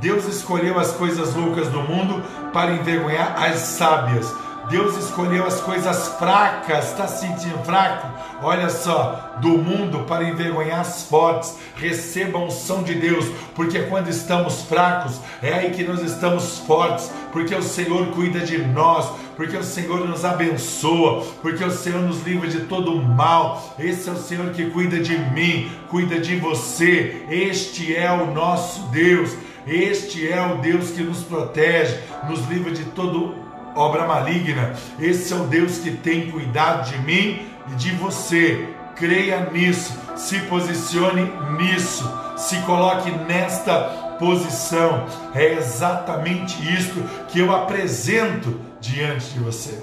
[0.00, 4.32] Deus escolheu as coisas loucas do mundo para envergonhar as sábias
[4.68, 8.06] Deus escolheu as coisas fracas, está se sentindo fraco?
[8.42, 11.56] Olha só, do mundo para envergonhar as fortes.
[11.74, 17.10] Receba a unção de Deus, porque quando estamos fracos, é aí que nós estamos fortes,
[17.32, 22.22] porque o Senhor cuida de nós, porque o Senhor nos abençoa, porque o Senhor nos
[22.22, 23.74] livra de todo mal.
[23.78, 27.24] Esse é o Senhor que cuida de mim, cuida de você.
[27.30, 29.34] Este é o nosso Deus.
[29.66, 33.47] Este é o Deus que nos protege, nos livra de todo
[33.78, 34.74] obra maligna.
[34.98, 38.68] Esse é o Deus que tem cuidado de mim e de você.
[38.96, 45.06] Creia nisso, se posicione nisso, se coloque nesta posição.
[45.34, 49.80] É exatamente isto que eu apresento diante de você.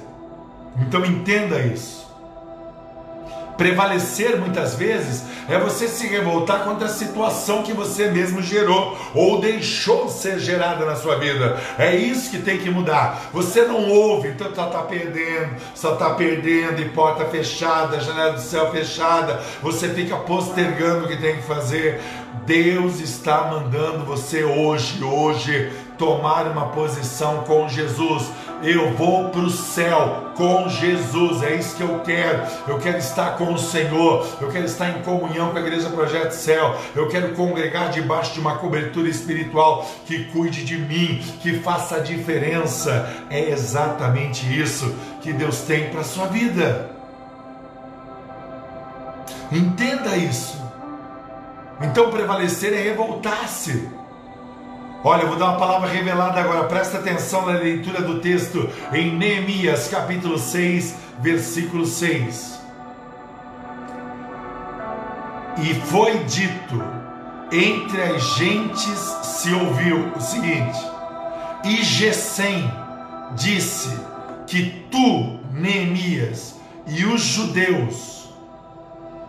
[0.81, 2.05] Então entenda isso.
[3.57, 9.39] Prevalecer muitas vezes é você se revoltar contra a situação que você mesmo gerou ou
[9.39, 11.57] deixou ser gerada na sua vida.
[11.77, 13.29] É isso que tem que mudar.
[13.31, 18.41] Você não ouve, então só está perdendo, só está perdendo, e porta fechada, janela do
[18.41, 19.39] céu fechada.
[19.61, 22.01] Você fica postergando o que tem que fazer.
[22.45, 28.29] Deus está mandando você hoje, hoje, tomar uma posição com Jesus.
[28.65, 32.41] Eu vou para o céu com Jesus, é isso que eu quero.
[32.67, 36.31] Eu quero estar com o Senhor, eu quero estar em comunhão com a Igreja Projeto
[36.31, 41.97] Céu, eu quero congregar debaixo de uma cobertura espiritual que cuide de mim, que faça
[41.97, 43.07] a diferença.
[43.29, 46.89] É exatamente isso que Deus tem para a sua vida.
[49.51, 50.59] Entenda isso.
[51.81, 54.04] Então prevalecer é revoltar-se.
[55.07, 59.15] Olha, eu vou dar uma palavra revelada agora, presta atenção na leitura do texto em
[59.15, 62.59] Neemias, capítulo 6, versículo 6.
[65.61, 66.83] E foi dito,
[67.51, 70.79] entre as gentes se ouviu o seguinte:
[71.63, 72.67] E Gesem
[73.35, 73.95] disse
[74.47, 76.55] que tu, Neemias,
[76.87, 78.27] e os judeus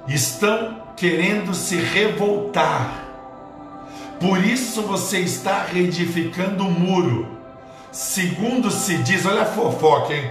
[0.08, 3.05] estão querendo se revoltar
[4.20, 7.36] por isso você está reedificando o muro.
[7.92, 10.30] Segundo se diz, olha a fofoca, hein?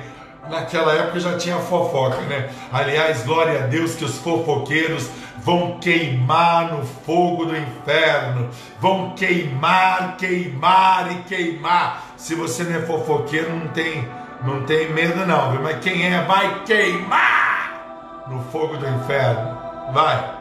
[0.49, 2.49] Naquela época já tinha fofoca, né?
[2.71, 8.49] Aliás, glória a Deus que os fofoqueiros vão queimar no fogo do inferno.
[8.79, 12.13] Vão queimar, queimar e queimar.
[12.17, 14.07] Se você não é fofoqueiro, não tem,
[14.43, 15.61] não tem medo não, viu?
[15.61, 19.57] Mas quem é vai queimar no fogo do inferno.
[19.91, 20.35] Vai.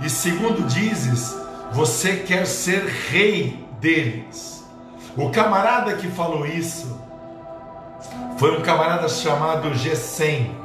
[0.00, 1.41] E segundo dizes,
[1.72, 4.64] você quer ser rei deles.
[5.16, 7.00] O camarada que falou isso
[8.38, 10.56] foi um camarada chamado Gesem.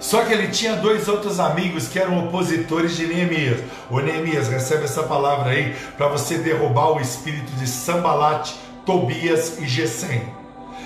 [0.00, 3.60] Só que ele tinha dois outros amigos que eram opositores de Neemias.
[3.90, 8.52] O Neemias recebe essa palavra aí para você derrubar o espírito de Sambalat,
[8.86, 10.22] Tobias e Gesem.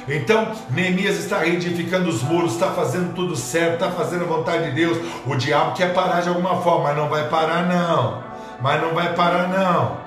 [0.09, 4.73] Então, Neemias está reedificando os muros, está fazendo tudo certo, está fazendo a vontade de
[4.73, 4.99] Deus.
[5.27, 8.32] O diabo quer parar de alguma forma, mas não vai parar, não
[8.63, 10.02] mas não vai parar não.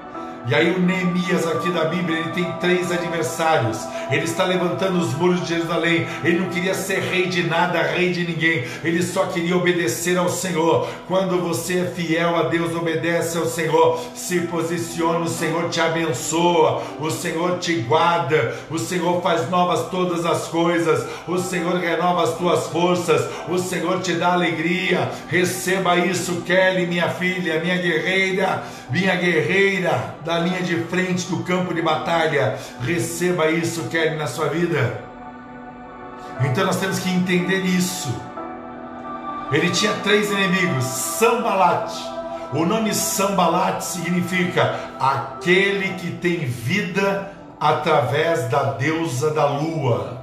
[0.48, 3.80] E aí o Neemias aqui da Bíblia, ele tem três adversários.
[4.12, 6.06] Ele está levantando os muros de Jerusalém.
[6.24, 8.64] Ele não queria ser rei de nada, rei de ninguém.
[8.84, 10.88] Ele só queria obedecer ao Senhor.
[11.08, 16.84] Quando você é fiel a Deus, obedece ao Senhor, se posiciona, o Senhor te abençoa,
[17.00, 22.38] o Senhor te guarda, o Senhor faz novas todas as coisas, o Senhor renova as
[22.38, 25.10] tuas forças, o Senhor te dá alegria.
[25.28, 31.74] Receba isso, Kelly, minha filha, minha guerreira, minha guerreira da linha de frente do campo
[31.74, 32.58] de batalha.
[32.82, 35.02] Receba isso, Kelly, na sua vida.
[36.42, 38.14] Então nós temos que entender isso.
[39.52, 41.92] Ele tinha três inimigos: Sambalat.
[42.54, 50.22] O nome Sambalat significa aquele que tem vida através da deusa da lua,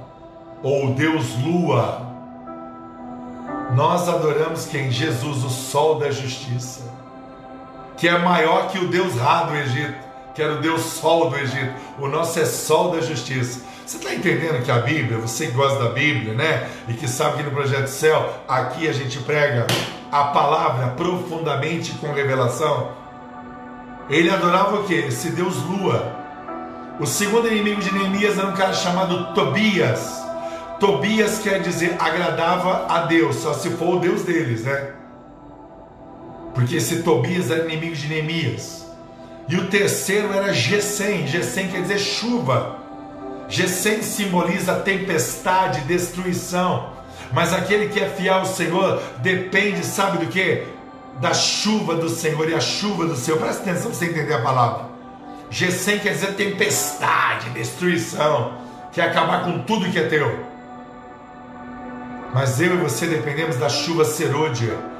[0.61, 2.01] ou Deus Lua.
[3.75, 4.89] Nós adoramos quem?
[4.91, 6.92] Jesus, o sol da justiça
[8.03, 9.95] que é maior que o Deus Ra do Egito,
[10.35, 11.73] que era o Deus Sol do Egito.
[11.97, 13.61] O nosso é Sol da Justiça.
[13.85, 16.69] Você está entendendo que a Bíblia, você que gosta da Bíblia, né?
[16.89, 19.67] E que sabe que no Projeto Céu, aqui a gente prega
[20.11, 22.89] a palavra profundamente com revelação.
[24.09, 24.95] Ele adorava o que?
[24.95, 26.13] Esse Deus Lua.
[26.99, 30.21] O segundo inimigo de Neemias era um cara chamado Tobias.
[30.77, 35.02] Tobias quer dizer agradava a Deus, só se for o Deus deles, né?
[36.53, 38.85] Porque esse Tobias era inimigo de Neemias.
[39.47, 41.27] E o terceiro era Gesem.
[41.27, 42.77] Gesem quer dizer chuva.
[43.49, 46.91] Gesem simboliza tempestade, destruição.
[47.31, 50.63] Mas aquele que é fiel ao Senhor depende, sabe do que?
[51.19, 53.39] Da chuva do Senhor e a chuva do Senhor.
[53.39, 54.85] Presta atenção para você entender a palavra.
[55.49, 58.53] Gesem quer dizer tempestade, destruição,
[58.91, 60.45] que é acabar com tudo que é teu.
[62.33, 64.92] Mas eu e você dependemos da chuva serôdia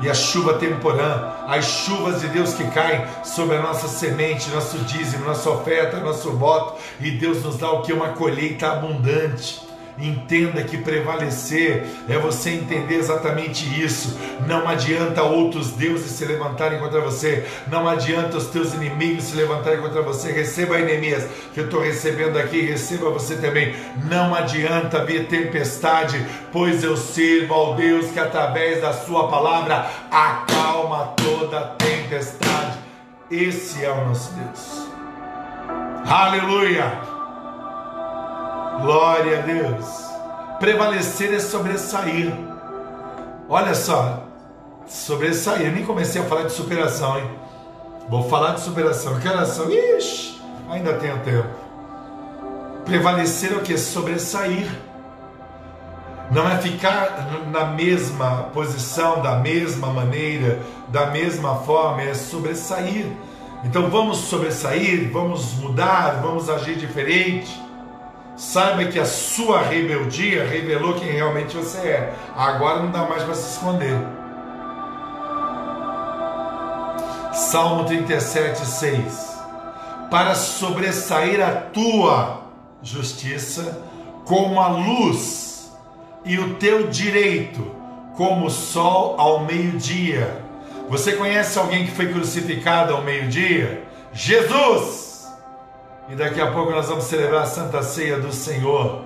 [0.00, 4.78] e a chuva temporã, as chuvas de Deus que caem sobre a nossa semente, nosso
[4.78, 7.92] dízimo, nossa oferta, nosso voto, e Deus nos dá o que?
[7.92, 9.67] Uma colheita abundante.
[10.00, 14.16] Entenda que prevalecer é você entender exatamente isso.
[14.46, 17.44] Não adianta outros deuses se levantarem contra você.
[17.66, 20.30] Não adianta os teus inimigos se levantarem contra você.
[20.30, 22.60] Receba Neemias, que eu estou recebendo aqui.
[22.60, 23.74] Receba você também.
[24.08, 31.14] Não adianta vir tempestade, pois eu sirvo ao Deus que através da sua palavra acalma
[31.16, 32.78] toda tempestade.
[33.28, 34.88] Esse é o nosso Deus.
[36.06, 37.07] Aleluia!
[38.82, 40.08] Glória a Deus.
[40.60, 42.32] Prevalecer é sobressair.
[43.48, 44.24] Olha só,
[44.86, 45.66] sobressair.
[45.66, 47.30] Eu nem comecei a falar de superação, hein?
[48.08, 49.18] Vou falar de superação.
[49.18, 49.70] Que oração?
[49.70, 51.48] Ixi, ainda tenho tempo.
[52.84, 53.76] Prevalecer é o que?
[53.76, 54.68] Sobressair.
[56.30, 63.06] Não é ficar na mesma posição, da mesma maneira, da mesma forma, é sobressair.
[63.64, 67.67] Então vamos sobressair, vamos mudar, vamos agir diferente.
[68.38, 72.14] Saiba que a sua rebeldia revelou quem realmente você é.
[72.36, 73.98] Agora não dá mais para se esconder.
[77.32, 79.38] Salmo 37, 6.
[80.08, 82.44] Para sobressair a tua
[82.80, 83.82] justiça
[84.24, 85.72] como a luz
[86.24, 87.74] e o teu direito
[88.16, 90.44] como o sol ao meio-dia.
[90.88, 93.82] Você conhece alguém que foi crucificado ao meio-dia?
[94.12, 95.07] Jesus!
[96.10, 99.02] E daqui a pouco nós vamos celebrar a Santa Ceia do Senhor.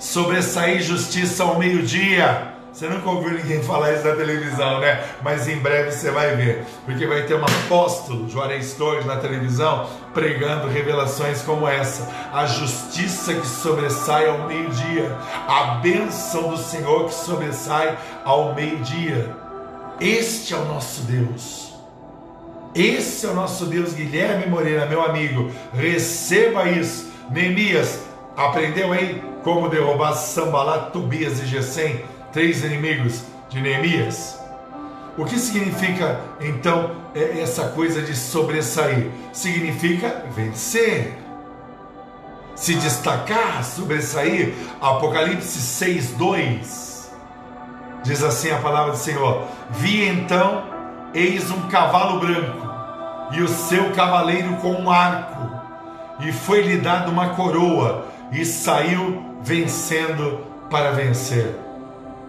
[0.00, 2.54] Sobressair justiça ao meio-dia.
[2.72, 5.04] Você nunca ouviu ninguém falar isso na televisão, né?
[5.22, 9.88] Mas em breve você vai ver, porque vai ter um apóstolo, Juarez Torres, na televisão,
[10.12, 12.10] pregando revelações como essa.
[12.32, 15.16] A justiça que sobressai ao meio-dia,
[15.46, 19.36] a bênção do Senhor que sobressai ao meio-dia.
[20.00, 21.73] Este é o nosso Deus.
[22.74, 25.50] Esse é o nosso Deus, Guilherme Moreira, meu amigo.
[25.72, 27.12] Receba isso.
[27.30, 28.00] Neemias,
[28.36, 34.40] aprendeu aí como derrubar Sambalat, Tobias e Gesem, três inimigos de Neemias?
[35.16, 39.08] O que significa então é, essa coisa de sobressair?
[39.32, 41.16] Significa vencer,
[42.56, 44.52] se destacar, sobressair.
[44.80, 46.94] Apocalipse 6, 2
[48.04, 50.73] diz assim a palavra do Senhor: Vi então,
[51.14, 52.64] eis um cavalo branco
[53.32, 55.50] e o seu cavaleiro com um arco,
[56.20, 60.40] e foi-lhe dado uma coroa, e saiu vencendo
[60.70, 61.54] para vencer.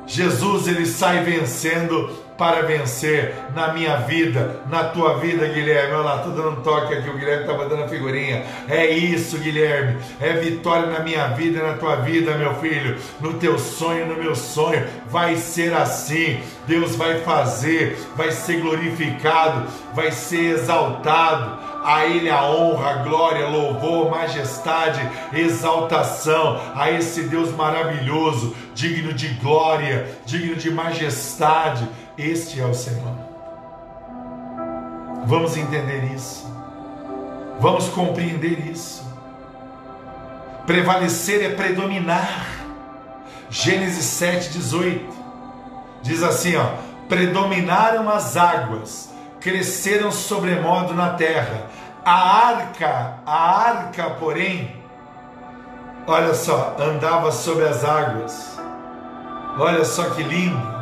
[0.06, 5.94] Jesus ele sai vencendo para vencer na minha vida, na tua vida, Guilherme.
[5.94, 8.44] Olha lá, tô dando um toque aqui, o Guilherme estava dando a figurinha.
[8.68, 9.98] É isso, Guilherme.
[10.20, 12.98] É vitória na minha vida na tua vida, meu filho.
[13.22, 14.86] No teu sonho, no meu sonho.
[15.08, 16.40] Vai ser assim.
[16.68, 21.66] Deus vai fazer, vai ser glorificado, vai ser exaltado.
[21.84, 26.60] A Ele a honra, glória, louvor, majestade, exaltação.
[26.74, 33.14] A esse Deus maravilhoso, digno de glória, digno de majestade este é o Senhor.
[35.26, 36.46] Vamos entender isso.
[37.60, 39.04] Vamos compreender isso.
[40.66, 42.46] Prevalecer é predominar.
[43.50, 45.16] Gênesis 7, 18.
[46.02, 46.70] Diz assim: ó,
[47.10, 49.10] predominaram as águas,
[49.40, 51.68] cresceram sobremodo na terra.
[52.04, 54.76] A arca, a arca, porém,
[56.06, 58.60] olha só, andava sobre as águas.
[59.58, 60.75] Olha só que lindo.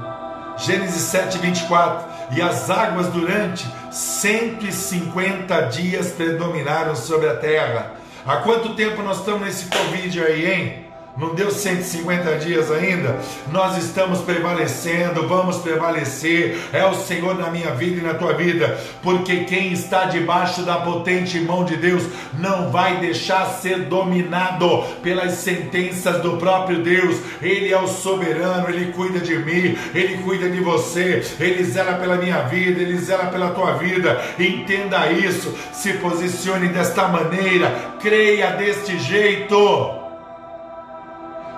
[0.58, 2.14] Gênesis 7, 24.
[2.32, 7.93] E as águas durante 150 dias predominaram sobre a terra.
[8.26, 10.82] Há quanto tempo nós estamos nesse Covid aí, hein?
[11.16, 13.20] Não deu 150 dias ainda?
[13.51, 16.57] Nós estamos prevalecendo, vamos prevalecer.
[16.74, 20.78] É o Senhor na minha vida e na tua vida, porque quem está debaixo da
[20.78, 22.03] potente mão de Deus
[22.34, 27.20] não vai deixar ser dominado pelas sentenças do próprio Deus.
[27.43, 32.16] Ele é o soberano, ele cuida de mim, ele cuida de você, ele zela pela
[32.16, 34.20] minha vida, ele zela pela tua vida.
[34.39, 40.03] Entenda isso, se posicione desta maneira, creia deste jeito.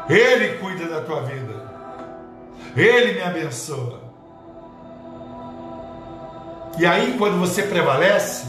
[0.10, 1.54] Ele cuida da tua vida.
[2.76, 4.02] Ele me abençoa.
[6.78, 8.46] E aí, quando você prevalece,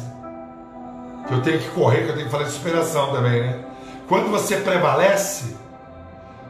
[1.27, 3.65] que eu tenho que correr, que eu tenho que falar de superação também, né?
[4.09, 5.57] Quando você prevalece,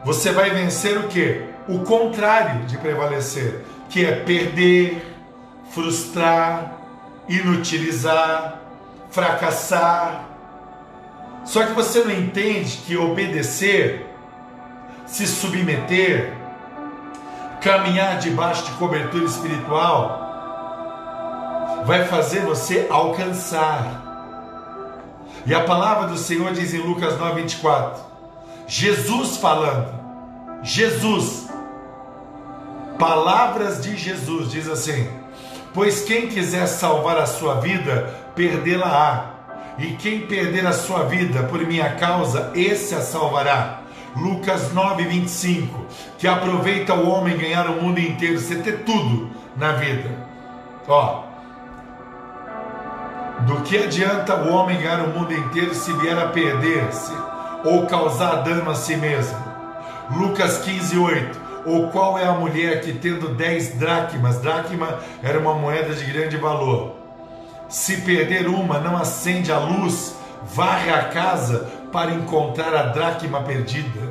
[0.03, 1.41] você vai vencer o que?
[1.67, 5.05] O contrário de prevalecer, que é perder,
[5.71, 6.73] frustrar,
[7.27, 8.61] inutilizar,
[9.09, 10.25] fracassar.
[11.45, 14.06] Só que você não entende que obedecer
[15.07, 16.33] se submeter,
[17.61, 20.27] caminhar debaixo de cobertura espiritual,
[21.85, 24.03] vai fazer você alcançar.
[25.45, 28.03] E a palavra do Senhor diz em Lucas 9, 24:
[28.67, 29.87] Jesus falando,
[30.61, 31.47] Jesus,
[32.99, 35.09] palavras de Jesus, diz assim:
[35.73, 39.37] Pois quem quiser salvar a sua vida, perdê-la-á,
[39.77, 43.76] e quem perder a sua vida por minha causa, esse a salvará.
[44.21, 45.85] Lucas 9, 25.
[46.17, 50.09] Que aproveita o homem ganhar o mundo inteiro, você ter tudo na vida.
[50.87, 51.23] Ó.
[53.41, 57.13] Do que adianta o homem ganhar o mundo inteiro se vier a perder-se
[57.63, 59.37] ou causar dano a si mesmo?
[60.11, 61.47] Lucas 15, 8.
[61.65, 66.37] Ou qual é a mulher que, tendo 10 dracmas, dracma era uma moeda de grande
[66.37, 66.95] valor,
[67.67, 74.06] se perder uma, não acende a luz, varre a casa para encontrar a dracma perdida.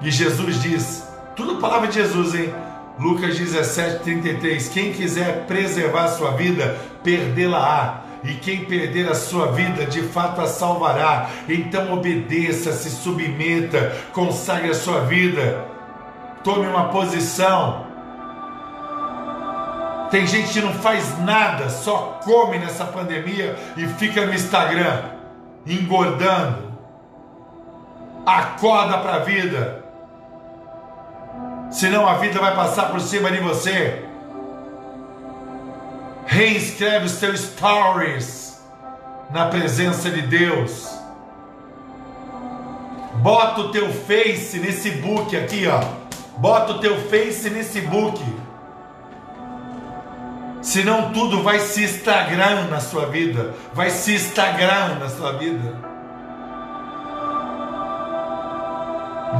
[0.00, 2.52] E Jesus diz, tudo palavra de Jesus, hein?
[2.98, 4.68] Lucas 17, 33.
[4.68, 8.02] Quem quiser preservar a sua vida, perdê-la-á.
[8.24, 11.30] E quem perder a sua vida, de fato a salvará.
[11.48, 15.64] Então obedeça, se submeta, consagre a sua vida.
[16.42, 17.86] Tome uma posição.
[20.10, 25.02] Tem gente que não faz nada, só come nessa pandemia e fica no Instagram,
[25.66, 26.72] engordando.
[28.26, 29.87] Acorda para a vida
[31.70, 34.04] senão a vida vai passar por cima de você.
[36.26, 38.60] Reescreve os seus stories
[39.30, 40.88] na presença de Deus.
[43.16, 45.82] Bota o teu face nesse book aqui, ó.
[46.38, 48.20] Bota o teu face nesse book.
[50.60, 53.54] Senão tudo vai se Instagram na sua vida.
[53.72, 55.74] Vai se Instagram na sua vida.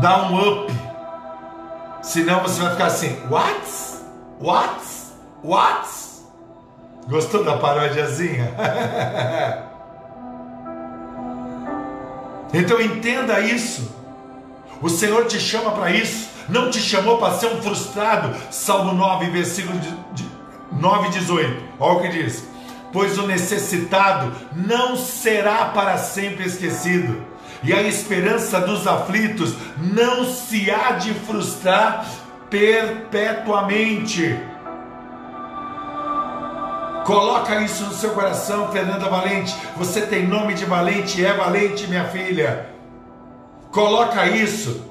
[0.00, 0.88] Dá um up
[2.03, 3.61] Senão você vai ficar assim, what?
[4.40, 4.80] What?
[5.42, 5.88] What?
[7.09, 8.55] Gostou da paródiazinha?
[12.53, 13.96] então entenda isso.
[14.80, 16.28] O Senhor te chama para isso.
[16.49, 18.34] Não te chamou para ser um frustrado.
[18.51, 19.78] Salmo 9, versículo
[20.72, 21.62] 9, 18.
[21.78, 22.46] Olha o que diz.
[22.92, 27.22] Pois o necessitado não será para sempre esquecido
[27.62, 32.06] e a esperança dos aflitos não se há de frustrar
[32.48, 34.38] perpetuamente.
[37.04, 39.54] Coloca isso no seu coração, Fernanda Valente.
[39.76, 42.66] Você tem nome de valente, é valente, minha filha.
[43.70, 44.84] Coloca isso.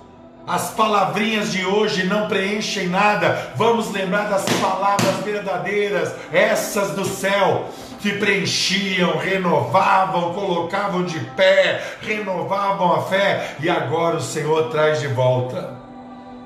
[0.47, 3.51] As palavrinhas de hoje não preenchem nada.
[3.55, 7.69] Vamos lembrar das palavras verdadeiras, essas do céu
[7.99, 15.07] que preenchiam, renovavam, colocavam de pé, renovavam a fé, e agora o Senhor traz de
[15.07, 15.75] volta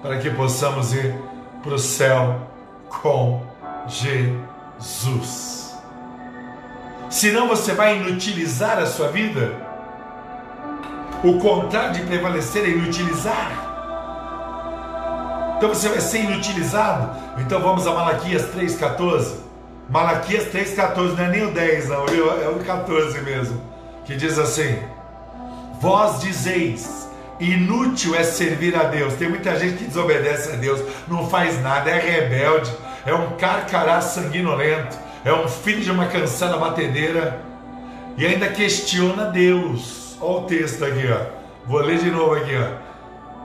[0.02, 1.16] para que possamos ir
[1.62, 2.48] para o céu
[3.02, 3.44] com
[3.88, 5.76] Jesus.
[7.10, 9.54] Senão você vai inutilizar a sua vida.
[11.24, 13.52] O contrário de prevalecer é inutilizar.
[15.58, 17.16] Então você vai ser inutilizado.
[17.38, 19.41] Então vamos a Malaquias 3,14.
[19.92, 23.62] Malaquias 3,14, não é nem o 10, não, é o 14 mesmo,
[24.06, 24.80] que diz assim:
[25.82, 29.16] Vós dizeis, inútil é servir a Deus.
[29.16, 32.72] Tem muita gente que desobedece a Deus, não faz nada, é rebelde,
[33.06, 37.42] é um carcará sanguinolento, é um filho de uma cansada batedeira
[38.18, 40.16] e ainda questiona Deus.
[40.22, 41.42] Olha o texto aqui, ó.
[41.68, 42.91] Vou ler de novo aqui, ó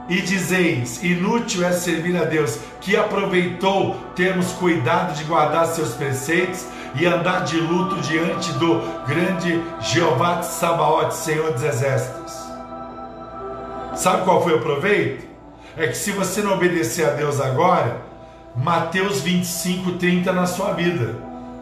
[0.09, 6.65] e dizeis: Inútil é servir a Deus, que aproveitou termos cuidado de guardar seus preceitos
[6.95, 12.33] e andar de luto diante do grande Jeová Sabaote, Senhor dos Exércitos.
[13.95, 15.25] Sabe qual foi o proveito?
[15.75, 18.01] É que se você não obedecer a Deus agora,
[18.55, 21.15] Mateus 25, 30 na sua vida.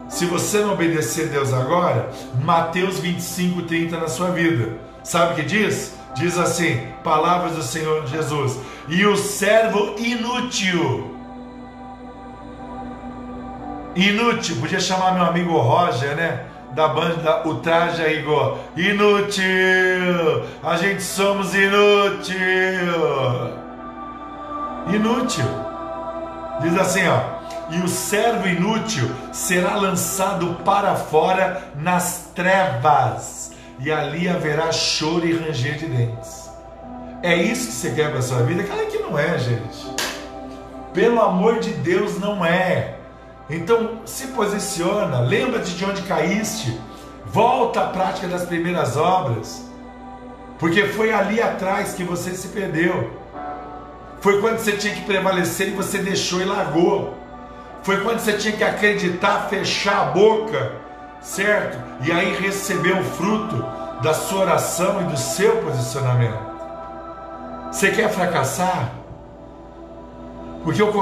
[0.08, 2.10] Se você não obedecer a Deus agora,
[2.42, 4.78] Mateus 25, 30 na sua vida.
[5.02, 5.95] Sabe o que diz?
[6.16, 8.58] Diz assim: palavras do Senhor Jesus.
[8.88, 11.14] E o servo inútil.
[13.94, 16.44] Inútil, podia chamar meu amigo Roger, né?
[16.74, 18.58] Da banda O Traje a Rigor.
[18.76, 19.44] Inútil!
[20.62, 22.36] A gente somos inútil!
[24.92, 25.46] Inútil.
[26.60, 27.36] Diz assim, ó.
[27.70, 33.45] E o servo inútil será lançado para fora nas trevas,
[33.78, 36.50] e ali haverá choro e ranger de dentes.
[37.22, 38.62] É isso que você quer para a sua vida?
[38.64, 39.86] Cara, que não é, gente.
[40.92, 42.94] Pelo amor de Deus, não é.
[43.48, 46.78] Então, se posiciona, lembra-te de onde caíste,
[47.26, 49.70] volta à prática das primeiras obras,
[50.58, 53.10] porque foi ali atrás que você se perdeu.
[54.20, 57.14] Foi quando você tinha que prevalecer e você deixou e largou.
[57.82, 60.72] Foi quando você tinha que acreditar, fechar a boca,
[61.20, 61.78] certo?
[62.04, 63.64] E aí receber o fruto
[64.02, 66.38] da sua oração e do seu posicionamento.
[67.72, 68.92] Você quer fracassar?
[70.62, 70.92] Porque o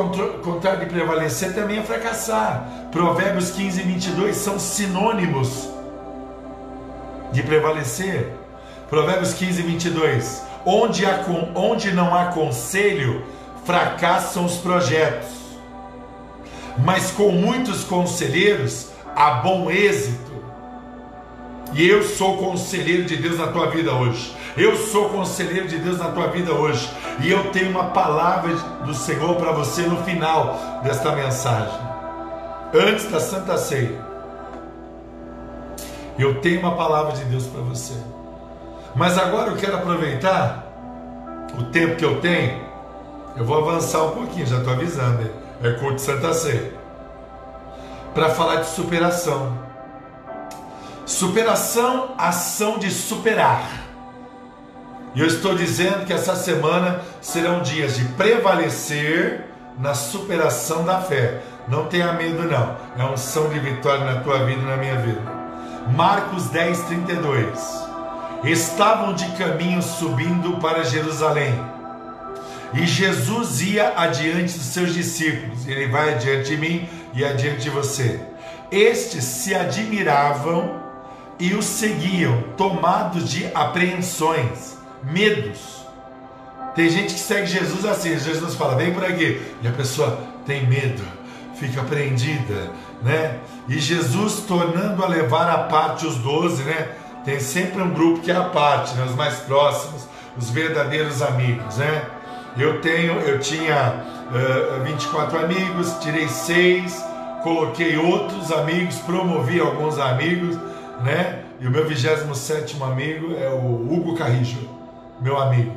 [0.43, 2.69] contrário de prevalecer também é fracassar.
[2.93, 5.71] Provérbios 15 e 22 são sinônimos
[7.33, 8.31] de prevalecer.
[8.91, 10.43] Provérbios 15 e 22.
[10.67, 13.25] Onde, há, onde não há conselho,
[13.65, 15.31] fracassam os projetos.
[16.79, 20.35] Mas com muitos conselheiros há bom êxito.
[21.73, 24.35] E eu sou conselheiro de Deus na tua vida hoje.
[24.57, 26.89] Eu sou conselheiro de Deus na tua vida hoje.
[27.21, 28.55] E eu tenho uma palavra
[28.85, 31.79] do Senhor para você no final desta mensagem.
[32.73, 34.05] Antes da Santa Ceia.
[36.17, 37.95] Eu tenho uma palavra de Deus para você.
[38.95, 40.65] Mas agora eu quero aproveitar
[41.59, 42.63] o tempo que eu tenho.
[43.37, 45.29] Eu vou avançar um pouquinho, já estou avisando.
[45.61, 46.84] É curto Santa Ceia.
[48.15, 49.59] Para falar de superação.
[51.05, 53.69] Superação, ação de superar.
[55.15, 59.45] E eu estou dizendo que essa semana serão dias de prevalecer
[59.79, 61.43] na superação da fé.
[61.69, 62.77] Não tenha medo, não.
[62.97, 65.21] É um som de vitória na tua vida e na minha vida.
[65.95, 67.85] Marcos 10, 32
[68.45, 71.55] estavam de caminho subindo para Jerusalém.
[72.75, 77.71] E Jesus ia adiante dos seus discípulos, ele vai adiante de mim e adiante de
[77.71, 78.21] você.
[78.71, 80.83] Estes se admiravam
[81.39, 85.85] e o seguiam, tomados de apreensões, medos.
[86.75, 90.67] Tem gente que segue Jesus assim, Jesus fala, vem por aqui, e a pessoa tem
[90.67, 91.03] medo,
[91.55, 92.71] fica apreendida,
[93.03, 93.39] né?
[93.69, 96.89] E Jesus tornando a levar à parte os doze, né?
[97.25, 99.05] tem sempre um grupo que é a parte, né?
[99.05, 100.07] os mais próximos,
[100.37, 102.05] os verdadeiros amigos, né?
[102.57, 107.05] Eu tenho, eu tinha uh, eh, 24 amigos, tirei seis,
[107.43, 110.57] coloquei outros amigos, promovi alguns amigos,
[111.03, 111.41] né?
[111.61, 114.69] E o meu 27 amigo é o Hugo Carrijo,
[115.21, 115.77] meu amigo,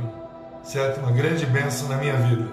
[0.63, 0.99] certo?
[0.99, 2.45] Uma grande bênção na minha vida,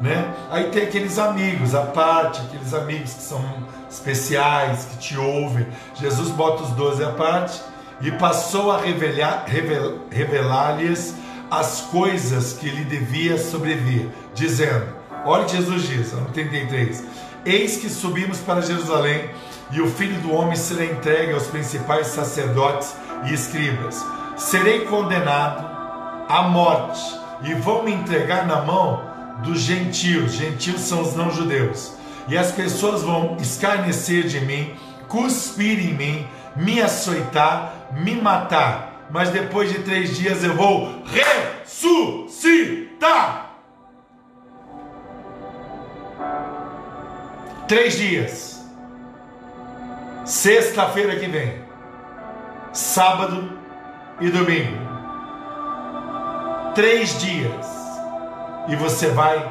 [0.00, 0.32] né?
[0.50, 3.42] Aí tem aqueles amigos, a parte, aqueles amigos que são
[3.88, 5.66] especiais, que te ouvem.
[5.94, 7.60] Jesus bota os 12 à parte
[8.00, 8.80] e passou a
[10.10, 11.14] revelar-lhes
[11.50, 17.04] as coisas que lhe devia sobrevir, dizendo: Olha o que Jesus diz, no 33:
[17.44, 19.30] Eis que subimos para Jerusalém,
[19.70, 22.94] e o filho do homem será entregue aos principais sacerdotes
[23.24, 24.04] e escribas.
[24.36, 25.64] Serei condenado
[26.28, 27.00] à morte,
[27.42, 29.02] e vão me entregar na mão
[29.42, 30.32] dos gentios.
[30.32, 31.92] Gentios são os não-judeus.
[32.28, 34.74] E as pessoas vão escarnecer de mim,
[35.08, 41.02] cuspir em mim, me açoitar me matar, mas depois de três dias eu vou
[41.66, 43.41] ressuscitar.
[47.72, 48.62] Três dias.
[50.26, 51.64] Sexta-feira que vem,
[52.70, 53.58] sábado
[54.20, 54.76] e domingo.
[56.74, 57.66] Três dias.
[58.68, 59.50] E você vai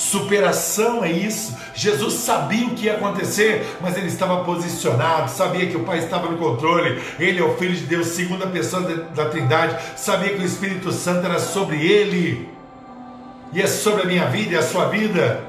[0.00, 1.54] Superação é isso.
[1.74, 6.26] Jesus sabia o que ia acontecer, mas ele estava posicionado, sabia que o Pai estava
[6.26, 7.02] no controle.
[7.18, 11.26] Ele é o Filho de Deus, segunda pessoa da Trindade, sabia que o Espírito Santo
[11.26, 12.48] era sobre ele.
[13.52, 15.44] E é sobre a minha vida e a sua vida.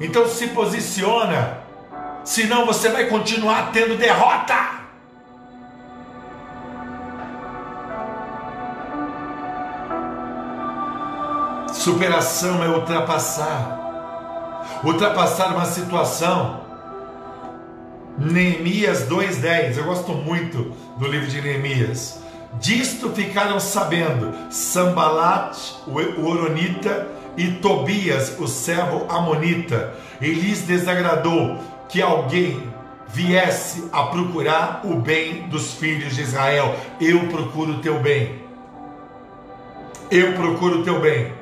[0.00, 1.58] Então se posiciona,
[2.24, 4.71] senão você vai continuar tendo derrota.
[11.82, 13.80] Superação é ultrapassar.
[14.84, 16.60] Ultrapassar uma situação
[18.16, 19.78] Neemias 2,10.
[19.78, 22.20] Eu gosto muito do livro de Neemias.
[22.60, 25.56] Disto ficaram sabendo Sambalat,
[25.88, 31.58] o Oronita, e Tobias, o servo Amonita, e lhes desagradou
[31.88, 32.62] que alguém
[33.08, 36.76] viesse a procurar o bem dos filhos de Israel.
[37.00, 38.40] Eu procuro o teu bem.
[40.08, 41.41] Eu procuro o teu bem.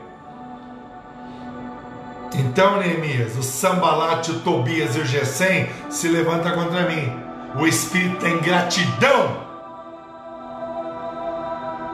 [2.34, 7.12] Então, Neemias, o Sambalate, o Tobias e o Gesem se levantam contra mim.
[7.58, 9.48] O espírito tem gratidão.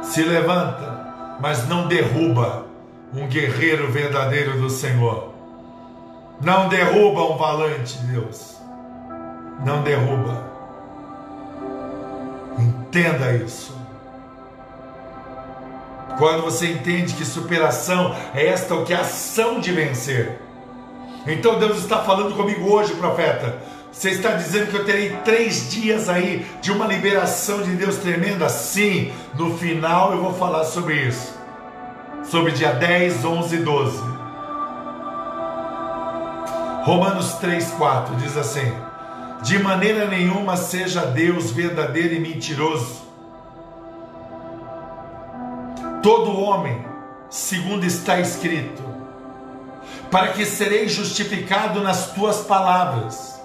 [0.03, 2.67] Se levanta, mas não derruba
[3.15, 5.33] um guerreiro verdadeiro do Senhor.
[6.41, 8.57] Não derruba um valente de Deus.
[9.65, 10.45] Não derruba.
[12.59, 13.86] Entenda isso.
[16.19, 20.39] Quando você entende que superação é esta o que é ação de vencer.
[21.27, 23.59] Então Deus está falando comigo hoje, profeta.
[23.93, 28.49] Você está dizendo que eu terei três dias aí de uma liberação de Deus tremenda?
[28.49, 31.35] Sim, no final eu vou falar sobre isso.
[32.25, 34.03] Sobre dia 10, 11 e 12.
[36.85, 38.73] Romanos 3, 4 diz assim:
[39.43, 43.06] De maneira nenhuma seja Deus verdadeiro e mentiroso
[46.07, 46.85] todo homem,
[47.29, 48.81] segundo está escrito,
[50.09, 53.43] para que serei justificado nas tuas palavras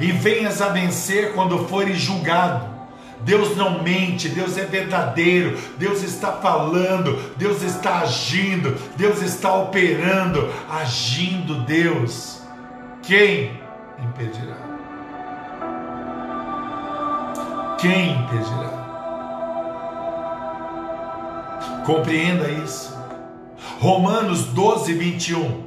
[0.00, 2.72] e venhas a vencer quando fores julgado.
[3.20, 10.50] Deus não mente, Deus é verdadeiro, Deus está falando, Deus está agindo, Deus está operando,
[10.70, 12.40] agindo Deus.
[13.02, 13.60] Quem
[14.02, 14.56] impedirá?
[17.78, 18.73] Quem impedirá?
[21.84, 22.96] Compreenda isso.
[23.78, 25.64] Romanos 12, 21.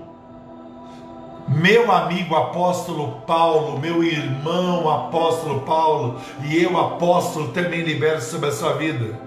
[1.48, 8.52] Meu amigo apóstolo Paulo, meu irmão apóstolo Paulo, e eu apóstolo também libero sobre a
[8.52, 9.18] sua vida.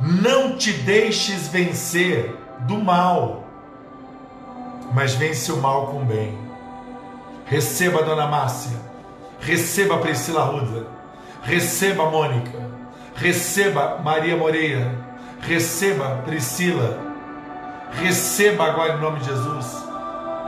[0.00, 3.44] Não te deixes vencer do mal,
[4.94, 6.38] mas vence o mal com bem.
[7.44, 8.78] Receba a dona Márcia,
[9.40, 10.86] receba a Priscila Ruda,
[11.42, 12.70] receba a Mônica,
[13.14, 15.07] receba Maria Moreira,
[15.40, 16.98] Receba, Priscila.
[17.92, 19.66] Receba agora em nome de Jesus.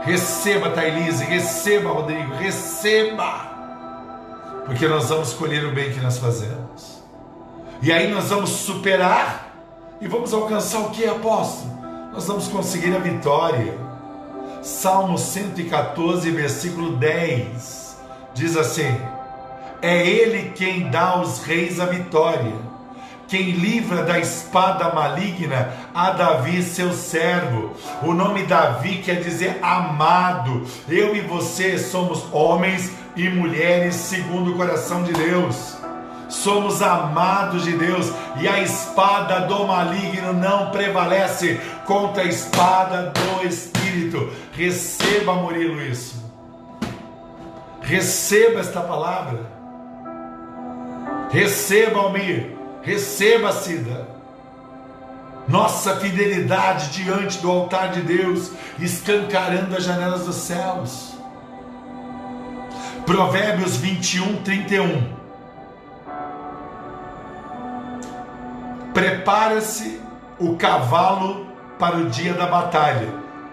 [0.03, 1.23] Receba, Thailise.
[1.23, 2.33] Receba, Rodrigo.
[2.35, 3.51] Receba.
[4.65, 7.01] Porque nós vamos escolher o bem que nós fazemos.
[7.81, 9.51] E aí nós vamos superar
[9.99, 11.71] e vamos alcançar o que, apóstolo?
[12.13, 13.73] Nós vamos conseguir a vitória.
[14.61, 17.97] Salmo 114, versículo 10
[18.33, 18.95] diz assim:
[19.81, 22.70] É Ele quem dá aos reis a vitória
[23.31, 27.71] quem livra da espada maligna a Davi, seu servo.
[28.03, 30.67] O nome Davi quer dizer amado.
[30.89, 35.77] Eu e você somos homens e mulheres segundo o coração de Deus.
[36.27, 38.11] Somos amados de Deus
[38.41, 44.29] e a espada do maligno não prevalece contra a espada do Espírito.
[44.51, 46.21] Receba, Murilo, isso.
[47.81, 49.39] Receba esta palavra.
[51.31, 54.07] Receba, Almir Receba, Cida,
[55.47, 61.15] nossa fidelidade diante do altar de Deus, escancarando as janelas dos céus.
[63.05, 65.13] Provérbios 21, 31.
[68.93, 70.01] Prepara-se
[70.39, 73.09] o cavalo para o dia da batalha.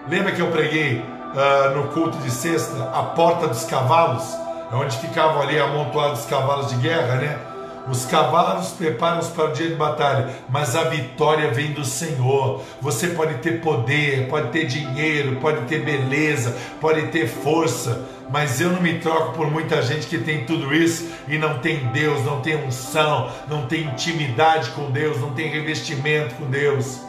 [0.08, 4.24] Lembra que eu preguei uh, no culto de sexta a porta dos cavalos,
[4.72, 7.47] onde ficavam ali amontoados os cavalos de guerra, né?
[7.90, 12.62] Os cavalos preparam-se para o dia de batalha, mas a vitória vem do Senhor.
[12.82, 18.70] Você pode ter poder, pode ter dinheiro, pode ter beleza, pode ter força, mas eu
[18.70, 22.42] não me troco por muita gente que tem tudo isso e não tem Deus, não
[22.42, 27.00] tem unção, não tem intimidade com Deus, não tem revestimento com Deus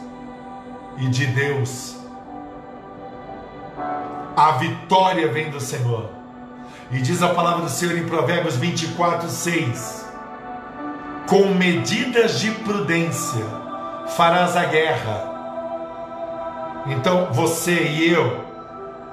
[0.96, 1.96] e de Deus.
[4.34, 6.08] A vitória vem do Senhor.
[6.90, 9.99] E diz a palavra do Senhor em Provérbios 24, 6
[11.30, 13.46] com medidas de prudência
[14.16, 16.82] farás a guerra.
[16.88, 18.44] Então você e eu,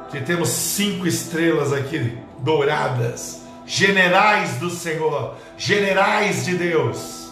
[0.10, 7.32] que temos cinco estrelas aqui douradas, generais do Senhor, generais de Deus,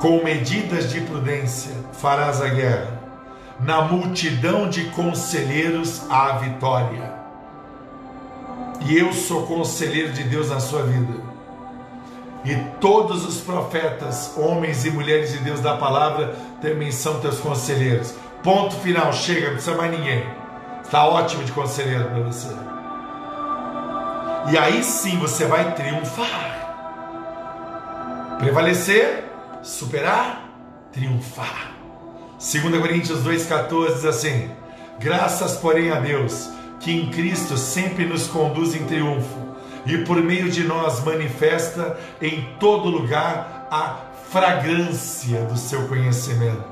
[0.00, 2.98] com medidas de prudência farás a guerra.
[3.60, 7.12] Na multidão de conselheiros há vitória.
[8.80, 11.29] E eu sou conselheiro de Deus na sua vida
[12.44, 18.14] e todos os profetas, homens e mulheres de Deus da palavra, também são teus conselheiros.
[18.42, 20.24] Ponto final, chega, não precisa mais ninguém.
[20.82, 22.48] Está ótimo de conselheiro para você.
[24.50, 26.56] E aí sim você vai triunfar.
[28.38, 29.24] Prevalecer,
[29.62, 30.42] superar,
[30.90, 31.72] triunfar.
[32.38, 34.50] 2 Coríntios 2,14 diz assim:
[34.98, 36.48] Graças, porém, a Deus,
[36.80, 39.50] que em Cristo sempre nos conduz em triunfo
[39.86, 43.96] e por meio de nós manifesta em todo lugar a
[44.30, 46.64] fragrância do seu conhecimento.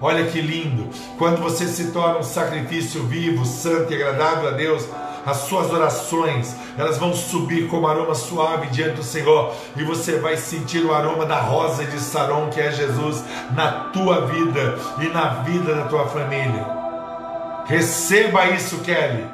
[0.00, 0.88] Olha que lindo!
[1.18, 4.88] Quando você se torna um sacrifício vivo, santo e agradável a Deus,
[5.26, 10.36] as suas orações, elas vão subir como aroma suave diante do Senhor, e você vai
[10.36, 13.22] sentir o aroma da rosa de Saron, que é Jesus,
[13.54, 16.64] na tua vida e na vida da tua família.
[17.66, 19.26] Receba isso, Kelly.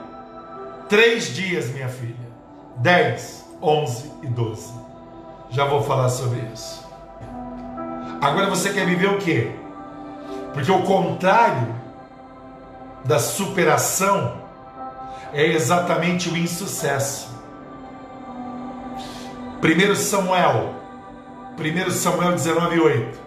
[0.89, 2.24] Três dias, minha filha.
[2.77, 4.73] Dez, onze e doze.
[5.51, 6.85] Já vou falar sobre isso.
[8.21, 9.53] Agora você quer viver o quê?
[10.53, 11.75] Porque o contrário
[13.05, 14.39] da superação
[15.33, 17.29] é exatamente o insucesso.
[19.63, 20.75] 1 Samuel,
[21.59, 23.19] 1 Samuel 19:8.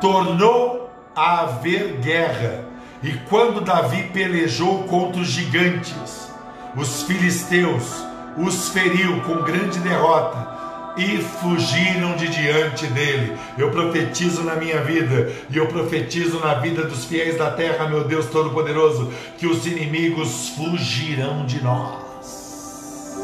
[0.00, 2.64] Tornou a haver guerra,
[3.02, 6.30] e quando Davi pelejou contra os gigantes,
[6.76, 8.07] os filisteus
[8.38, 10.58] os feriu com grande derrota
[10.96, 13.36] e fugiram de diante dele.
[13.56, 18.04] Eu profetizo na minha vida e eu profetizo na vida dos fiéis da terra, meu
[18.04, 23.16] Deus Todo-Poderoso, que os inimigos fugirão de nós.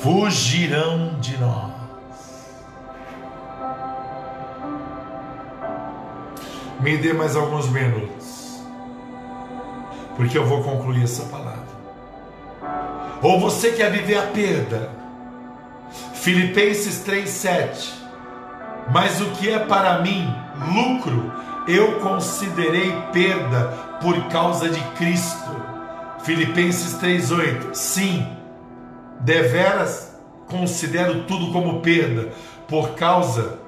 [0.00, 1.74] Fugirão de nós.
[6.80, 8.62] Me dê mais alguns minutos,
[10.16, 11.63] porque eu vou concluir essa palavra.
[13.24, 14.90] Ou você quer viver a perda?
[16.12, 17.90] Filipenses 3:7.
[18.92, 20.30] Mas o que é para mim
[20.74, 21.32] lucro,
[21.66, 23.68] eu considerei perda
[24.02, 25.50] por causa de Cristo.
[26.22, 27.70] Filipenses 3:8.
[27.72, 28.28] Sim,
[29.20, 32.28] deveras considero tudo como perda
[32.68, 33.58] por causa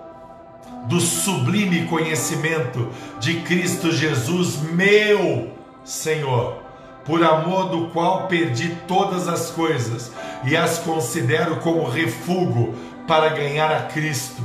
[0.84, 5.50] do sublime conhecimento de Cristo Jesus, meu
[5.82, 6.65] Senhor
[7.06, 10.10] por amor do qual perdi todas as coisas
[10.44, 12.74] e as considero como refúgio
[13.06, 14.42] para ganhar a Cristo.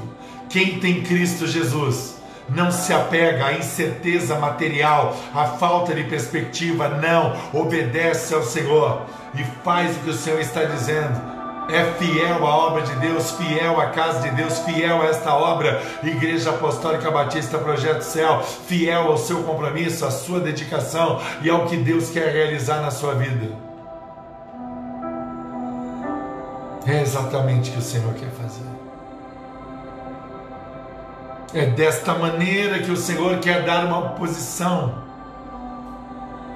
[0.48, 7.36] Quem tem Cristo Jesus não se apega à incerteza material, à falta de perspectiva, não,
[7.54, 9.04] obedece ao Senhor
[9.34, 11.41] e faz o que o Senhor está dizendo
[11.74, 15.82] é fiel à obra de Deus, fiel à casa de Deus, fiel a esta obra,
[16.04, 21.78] Igreja Apostólica Batista Projeto Céu, fiel ao seu compromisso, à sua dedicação e ao que
[21.78, 23.56] Deus quer realizar na sua vida.
[26.86, 28.66] É exatamente o que o Senhor quer fazer.
[31.54, 34.96] É desta maneira que o Senhor quer dar uma posição,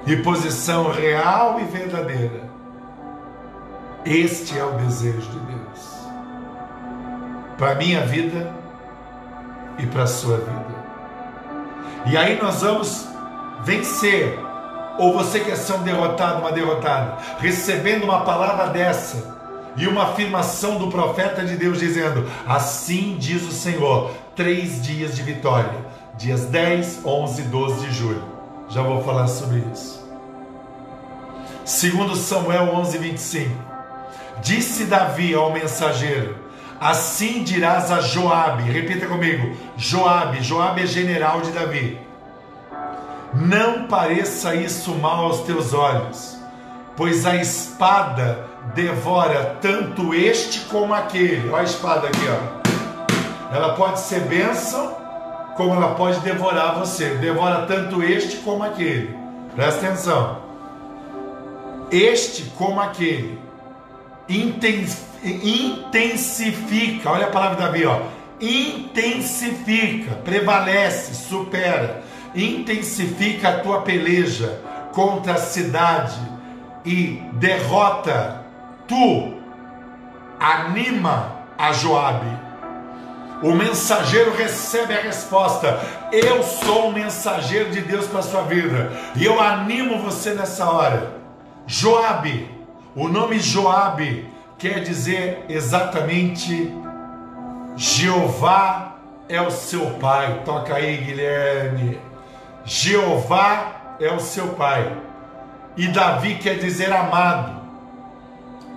[0.06, 2.45] e posição real e verdadeira
[4.06, 5.96] este é o desejo de Deus
[7.58, 8.52] para a minha vida
[9.78, 10.76] e para a sua vida.
[12.06, 13.06] E aí nós vamos
[13.64, 14.38] vencer.
[14.98, 19.36] Ou você quer ser um derrotado, uma derrotada, recebendo uma palavra dessa
[19.76, 25.22] e uma afirmação do profeta de Deus dizendo: Assim diz o Senhor, três dias de
[25.22, 25.74] vitória,
[26.16, 28.24] dias 10, 11 e 12 de julho.
[28.68, 30.06] Já vou falar sobre isso.
[31.64, 33.75] Segundo Samuel 11, 25.
[34.42, 36.36] Disse Davi ao mensageiro:
[36.80, 41.98] Assim dirás a Joabe, repita comigo, Joabe, Joabe é general de Davi.
[43.34, 46.38] Não pareça isso mal aos teus olhos,
[46.96, 51.48] pois a espada devora tanto este como aquele.
[51.48, 53.54] Olha a espada aqui, ó.
[53.54, 54.96] Ela pode ser bênção,
[55.56, 57.10] como ela pode devorar você.
[57.16, 59.16] Devora tanto este como aquele.
[59.54, 60.42] Presta atenção.
[61.90, 63.45] Este como aquele
[64.28, 68.00] intensifica, olha a palavra de Davi, ó,
[68.40, 72.02] intensifica, prevalece, supera,
[72.34, 74.60] intensifica a tua peleja
[74.92, 76.18] contra a cidade
[76.84, 78.44] e derrota.
[78.86, 79.34] Tu,
[80.38, 82.46] anima a Joabe.
[83.42, 85.78] O mensageiro recebe a resposta:
[86.12, 90.70] Eu sou o mensageiro de Deus para a sua vida, e eu animo você nessa
[90.70, 91.16] hora.
[91.66, 92.48] Joabe,
[92.96, 94.26] o nome Joabe
[94.58, 96.72] quer dizer exatamente
[97.76, 98.96] Jeová
[99.28, 100.40] é o seu pai.
[100.44, 102.00] Toca aí, Guilherme.
[102.64, 104.96] Jeová é o seu pai.
[105.76, 107.60] E Davi quer dizer amado.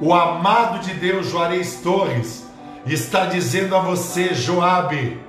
[0.02, 2.46] O amado de Deus, Juarez Torres,
[2.86, 5.20] está dizendo a você, Joabe,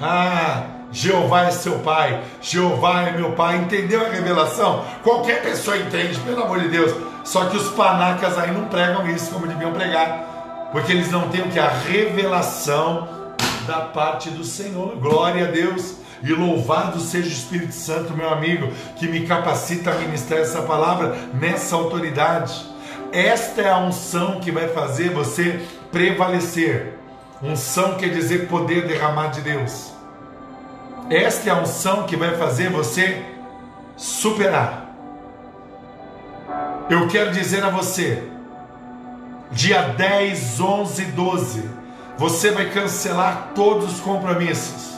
[0.00, 3.56] ah, Jeová é seu pai, Jeová é meu pai.
[3.58, 4.84] Entendeu a revelação?
[5.02, 6.92] Qualquer pessoa entende, pelo amor de Deus.
[7.26, 10.68] Só que os panacas aí não pregam isso como deviam pregar.
[10.70, 11.58] Porque eles não têm o que?
[11.58, 13.08] A revelação
[13.66, 14.96] da parte do Senhor.
[14.96, 15.96] Glória a Deus.
[16.22, 21.16] E louvado seja o Espírito Santo, meu amigo, que me capacita a ministrar essa palavra
[21.34, 22.64] nessa autoridade.
[23.12, 25.60] Esta é a unção que vai fazer você
[25.90, 26.94] prevalecer.
[27.42, 29.92] Unção quer dizer poder derramado de Deus.
[31.10, 33.20] Esta é a unção que vai fazer você
[33.96, 34.85] superar.
[36.88, 38.22] Eu quero dizer a você,
[39.50, 41.68] dia 10, 11, 12,
[42.16, 44.96] você vai cancelar todos os compromissos.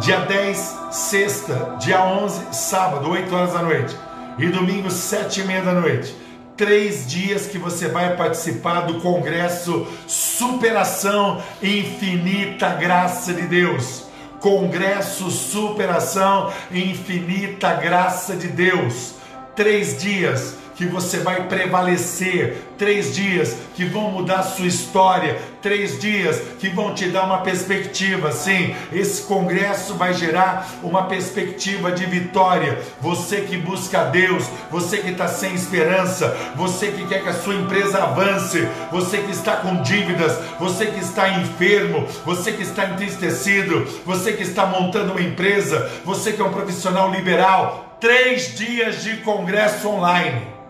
[0.00, 3.96] Dia 10, sexta, dia 11, sábado, 8 horas da noite.
[4.38, 6.16] E domingo, 7 e meia da noite
[6.60, 14.04] três dias que você vai participar do congresso Superação Infinita Graça de Deus.
[14.40, 19.19] Congresso Superação Infinita Graça de Deus.
[19.60, 26.40] Três dias que você vai prevalecer, três dias que vão mudar sua história, três dias
[26.58, 28.32] que vão te dar uma perspectiva.
[28.32, 32.78] Sim, esse congresso vai gerar uma perspectiva de vitória.
[33.02, 37.56] Você que busca Deus, você que está sem esperança, você que quer que a sua
[37.56, 43.86] empresa avance, você que está com dívidas, você que está enfermo, você que está entristecido,
[44.06, 47.89] você que está montando uma empresa, você que é um profissional liberal.
[48.00, 50.60] Três dias de congresso online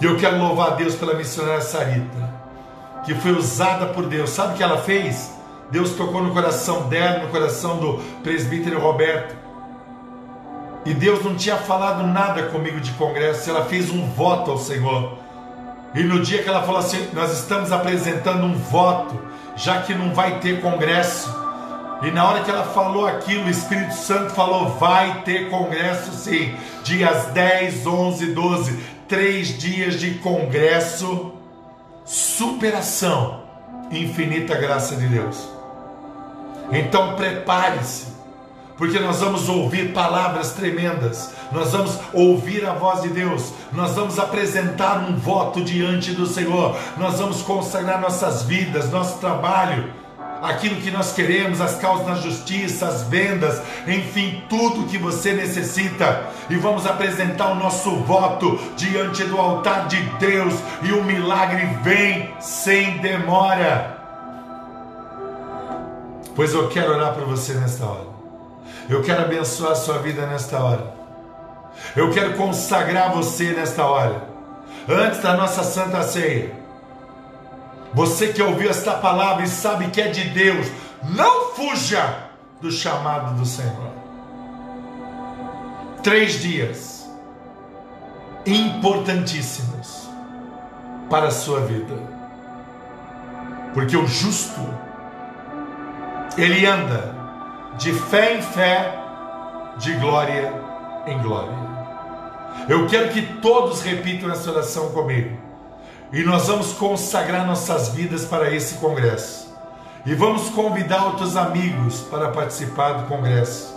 [0.00, 2.32] e eu quero louvar a Deus pela missionária Sarita,
[3.04, 4.30] que foi usada por Deus.
[4.30, 5.36] Sabe o que ela fez?
[5.72, 9.36] Deus tocou no coração dela, no coração do presbítero Roberto.
[10.86, 15.18] E Deus não tinha falado nada comigo de congresso, ela fez um voto ao Senhor.
[15.94, 19.20] E no dia que ela falou assim: Nós estamos apresentando um voto,
[19.56, 21.47] já que não vai ter congresso.
[22.02, 26.54] E na hora que ela falou aquilo, o Espírito Santo falou: Vai ter congresso sim,
[26.84, 31.32] dias 10, 11, 12 três dias de congresso,
[32.04, 33.42] superação,
[33.90, 35.48] infinita graça de Deus.
[36.70, 38.08] Então prepare-se,
[38.76, 44.18] porque nós vamos ouvir palavras tremendas, nós vamos ouvir a voz de Deus, nós vamos
[44.18, 49.90] apresentar um voto diante do Senhor, nós vamos consagrar nossas vidas, nosso trabalho
[50.42, 56.26] aquilo que nós queremos, as causas na justiça, as vendas, enfim, tudo que você necessita.
[56.48, 62.30] E vamos apresentar o nosso voto diante do altar de Deus e o milagre vem
[62.40, 63.98] sem demora.
[66.34, 68.08] Pois eu quero orar para você nesta hora.
[68.88, 70.92] Eu quero abençoar a sua vida nesta hora.
[71.94, 74.22] Eu quero consagrar você nesta hora.
[74.88, 76.57] Antes da nossa santa ceia.
[77.98, 80.68] Você que ouviu esta palavra e sabe que é de Deus,
[81.02, 82.28] não fuja
[82.60, 83.90] do chamado do Senhor.
[86.00, 87.10] Três dias
[88.46, 90.08] importantíssimos
[91.10, 91.96] para a sua vida,
[93.74, 94.60] porque o justo
[96.36, 97.16] ele anda
[97.78, 98.96] de fé em fé,
[99.76, 100.54] de glória
[101.04, 101.58] em glória.
[102.68, 105.47] Eu quero que todos repitam essa oração comigo.
[106.10, 109.54] E nós vamos consagrar nossas vidas para esse congresso.
[110.06, 113.76] E vamos convidar outros amigos para participar do congresso.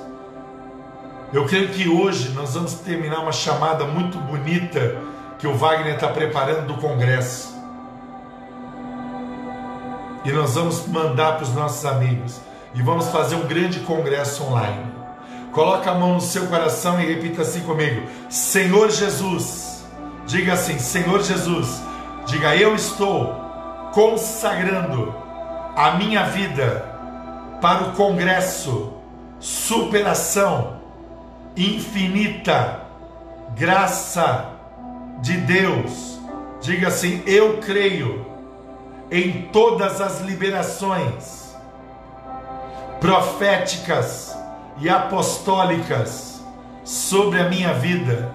[1.34, 4.97] Eu creio que hoje nós vamos terminar uma chamada muito bonita
[5.39, 7.53] que o Wagner está preparando do congresso.
[10.23, 12.39] E nós vamos mandar para os nossos amigos.
[12.73, 14.89] E vamos fazer um grande congresso online.
[15.51, 19.84] Coloca a mão no seu coração e repita assim comigo: Senhor Jesus.
[20.25, 21.91] Diga assim: Senhor Jesus
[22.26, 23.36] Diga: Eu estou
[23.93, 25.13] consagrando
[25.76, 26.86] a minha vida
[27.61, 28.93] para o congresso,
[29.39, 30.80] superação,
[31.55, 32.82] infinita,
[33.55, 34.49] graça
[35.19, 36.19] de Deus.
[36.61, 38.26] Diga assim: Eu creio
[39.09, 41.55] em todas as liberações
[42.99, 44.38] proféticas
[44.78, 46.41] e apostólicas
[46.84, 48.32] sobre a minha vida.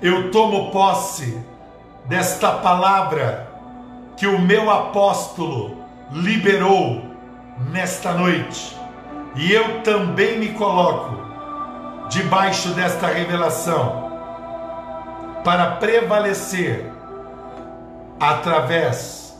[0.00, 1.38] Eu tomo posse
[2.06, 3.48] desta palavra
[4.16, 7.02] que o meu apóstolo liberou
[7.70, 8.76] nesta noite.
[9.34, 11.22] E eu também me coloco
[12.08, 14.12] debaixo desta revelação
[15.42, 16.92] para prevalecer
[18.20, 19.36] através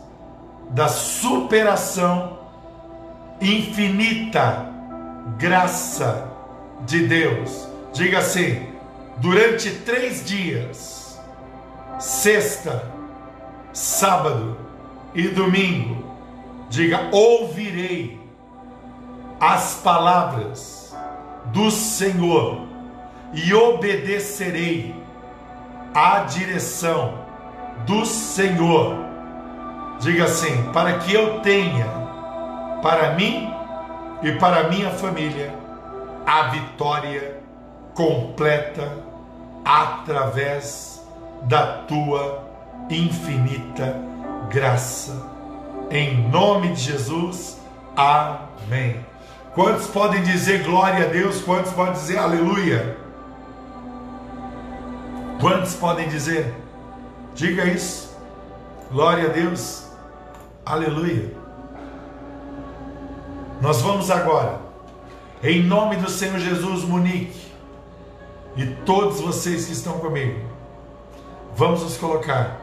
[0.71, 2.39] da superação
[3.41, 4.67] infinita
[5.37, 6.29] graça
[6.81, 7.69] de Deus.
[7.93, 8.69] Diga assim:
[9.19, 11.02] durante três dias
[11.99, 12.91] sexta,
[13.73, 14.57] sábado
[15.15, 16.05] e domingo,
[16.69, 18.21] diga: ouvirei
[19.41, 20.97] as palavras
[21.47, 22.67] do Senhor
[23.33, 24.95] e obedecerei
[25.95, 27.15] à direção
[27.87, 28.97] do Senhor.
[30.01, 31.87] Diga assim: para que eu tenha
[32.83, 33.53] para mim
[34.23, 35.55] e para minha família
[36.27, 37.41] a vitória
[37.95, 38.99] completa
[39.65, 40.92] através
[41.45, 42.45] da tua
[42.91, 43.97] infinita
[44.51, 45.31] graça.
[45.91, 47.61] Em nome de Jesus,
[47.97, 49.05] amém.
[49.55, 51.43] Quantos podem dizer glória a Deus?
[51.43, 52.97] Quantos podem dizer aleluia?
[55.41, 56.55] Quantos podem dizer?
[57.35, 58.17] Diga isso.
[58.91, 59.87] Glória a Deus.
[60.65, 61.35] Aleluia.
[63.61, 64.61] Nós vamos agora,
[65.43, 67.53] em nome do Senhor Jesus, Monique,
[68.57, 70.41] e todos vocês que estão comigo,
[71.55, 72.61] vamos nos colocar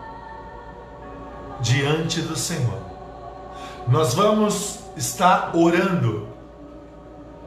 [1.62, 2.80] diante do Senhor.
[3.88, 6.28] Nós vamos estar orando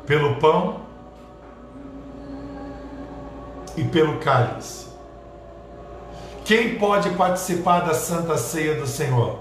[0.07, 0.81] pelo pão
[3.77, 4.87] e pelo cálice.
[6.45, 9.41] Quem pode participar da Santa Ceia do Senhor?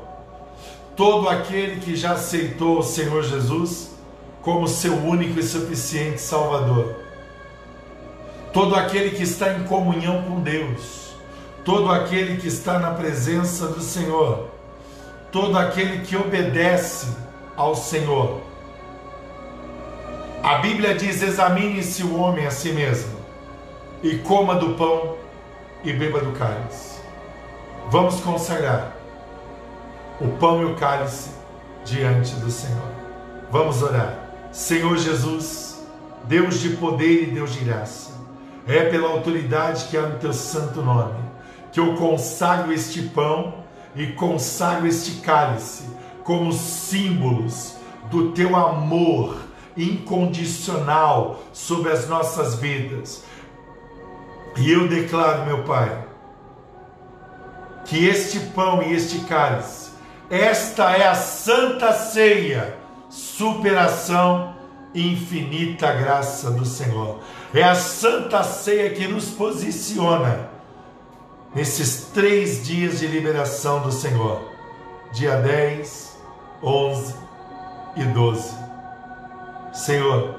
[0.95, 3.91] Todo aquele que já aceitou o Senhor Jesus
[4.41, 6.95] como seu único e suficiente Salvador.
[8.53, 11.00] Todo aquele que está em comunhão com Deus.
[11.63, 14.47] Todo aquele que está na presença do Senhor.
[15.31, 17.07] Todo aquele que obedece
[17.55, 18.41] ao Senhor
[20.43, 23.19] a Bíblia diz: examine-se o homem a si mesmo,
[24.01, 25.15] e coma do pão
[25.83, 26.99] e beba do cálice.
[27.89, 28.95] Vamos consagrar
[30.19, 31.29] o pão e o cálice
[31.85, 32.89] diante do Senhor.
[33.51, 34.17] Vamos orar.
[34.51, 35.79] Senhor Jesus,
[36.23, 38.11] Deus de poder e Deus de graça,
[38.67, 41.30] é pela autoridade que há no teu santo nome
[41.71, 43.53] que eu consagro este pão
[43.95, 45.85] e consagro este cálice
[46.23, 47.75] como símbolos
[48.09, 49.37] do teu amor
[49.75, 53.23] incondicional sobre as nossas vidas.
[54.57, 56.05] E eu declaro, meu Pai,
[57.85, 59.91] que este pão e este cálice,
[60.29, 62.77] esta é a santa ceia,
[63.09, 64.55] superação
[64.93, 67.19] infinita graça do Senhor.
[67.53, 70.49] É a santa ceia que nos posiciona
[71.53, 74.41] nesses três dias de liberação do Senhor,
[75.11, 76.17] dia 10,
[76.63, 77.15] 11
[77.97, 78.55] e 12.
[79.73, 80.35] Senhor,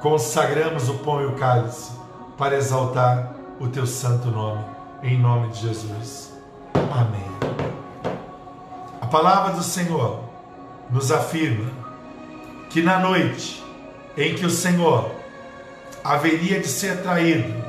[0.00, 1.92] consagramos o pão e o cálice
[2.36, 4.64] para exaltar o teu santo nome,
[5.02, 6.32] em nome de Jesus.
[6.74, 7.24] Amém.
[9.00, 10.20] A palavra do Senhor
[10.90, 11.70] nos afirma
[12.70, 13.62] que na noite
[14.16, 15.10] em que o Senhor
[16.02, 17.63] haveria de ser traído,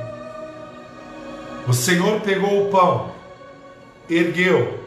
[1.66, 3.12] o Senhor pegou o pão,
[4.08, 4.80] ergueu,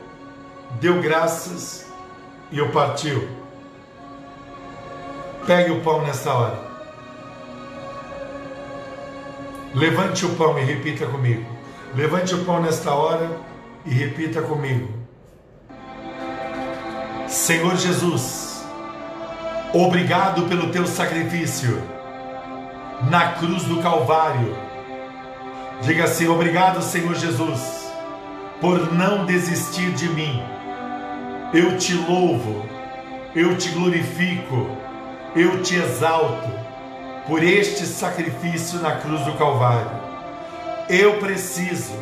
[0.80, 1.88] deu graças
[2.51, 3.39] e o partiu
[5.49, 6.59] Pegue o pão nessa hora.
[9.73, 11.43] Levante o pão e repita comigo.
[11.95, 13.32] Levante o pão nesta hora
[13.84, 14.93] e repita comigo.
[17.27, 18.63] Senhor Jesus,
[19.73, 21.82] obrigado pelo teu sacrifício
[23.09, 24.55] na cruz do Calvário.
[25.82, 27.91] Diga assim: obrigado, Senhor Jesus,
[28.59, 30.43] por não desistir de mim.
[31.53, 32.65] Eu te louvo,
[33.36, 34.77] eu te glorifico
[35.36, 36.49] eu te exalto
[37.27, 39.91] por este sacrifício na cruz do Calvário.
[40.89, 41.93] Eu preciso,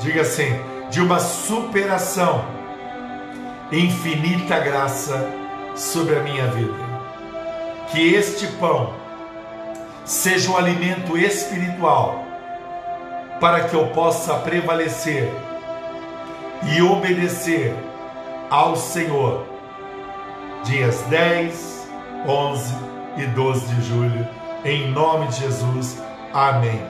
[0.00, 0.48] diga assim,
[0.90, 2.44] de uma superação,
[3.70, 5.30] infinita graça
[5.76, 6.84] sobre a minha vida.
[7.90, 8.94] Que este pão
[10.06, 12.23] seja um alimento espiritual
[13.40, 15.32] para que eu possa prevalecer
[16.62, 17.74] e obedecer
[18.50, 19.46] ao Senhor.
[20.64, 21.90] Dias 10,
[22.26, 22.74] 11
[23.18, 24.28] e 12 de julho,
[24.64, 26.02] em nome de Jesus.
[26.32, 26.82] Amém.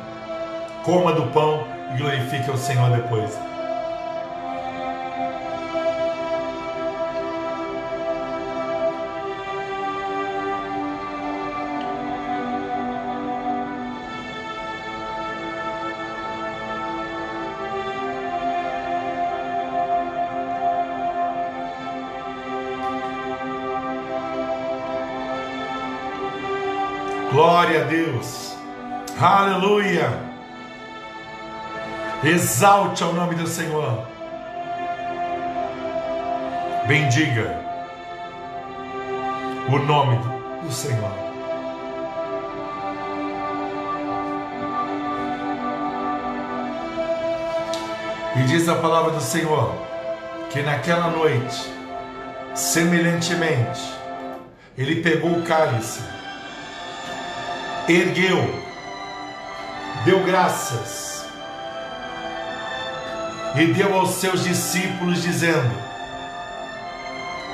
[0.84, 3.36] Coma do pão e glorifique o Senhor depois.
[27.34, 28.56] Glória a Deus.
[29.20, 30.08] Aleluia.
[32.22, 34.06] Exalte ao nome do Senhor.
[36.86, 37.60] Bendiga
[39.68, 40.16] o nome
[40.62, 41.10] do Senhor.
[48.36, 49.74] E diz a palavra do Senhor
[50.50, 51.68] que naquela noite,
[52.54, 53.92] semelhantemente,
[54.78, 56.13] ele pegou o cálice
[57.88, 58.62] ergueu,
[60.04, 61.14] deu graças
[63.54, 65.74] e deu aos seus discípulos, dizendo: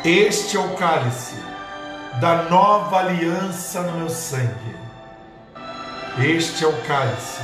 [0.05, 1.35] Este é o cálice
[2.21, 4.77] da nova aliança no meu sangue.
[6.19, 7.41] Este é o cálice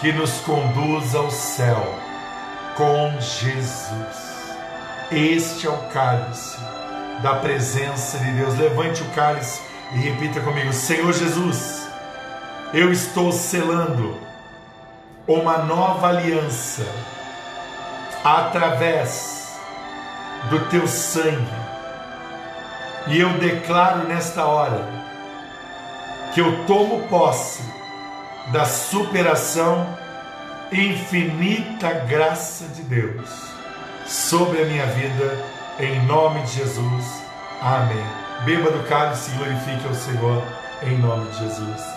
[0.00, 1.98] que nos conduz ao céu
[2.76, 4.26] com Jesus.
[5.10, 6.58] Este é o cálice
[7.22, 8.56] da presença de Deus.
[8.58, 9.60] Levante o cálice
[9.94, 11.75] e repita comigo: Senhor Jesus,
[12.72, 14.16] eu estou selando
[15.26, 16.86] uma nova aliança
[18.24, 19.56] através
[20.50, 21.66] do teu sangue.
[23.08, 24.88] E eu declaro nesta hora
[26.34, 27.62] que eu tomo posse
[28.48, 29.86] da superação
[30.72, 33.30] infinita graça de Deus
[34.06, 35.44] sobre a minha vida,
[35.78, 37.22] em nome de Jesus.
[37.60, 38.04] Amém.
[38.44, 40.42] Beba do cálice e glorifique ao Senhor,
[40.82, 41.95] em nome de Jesus.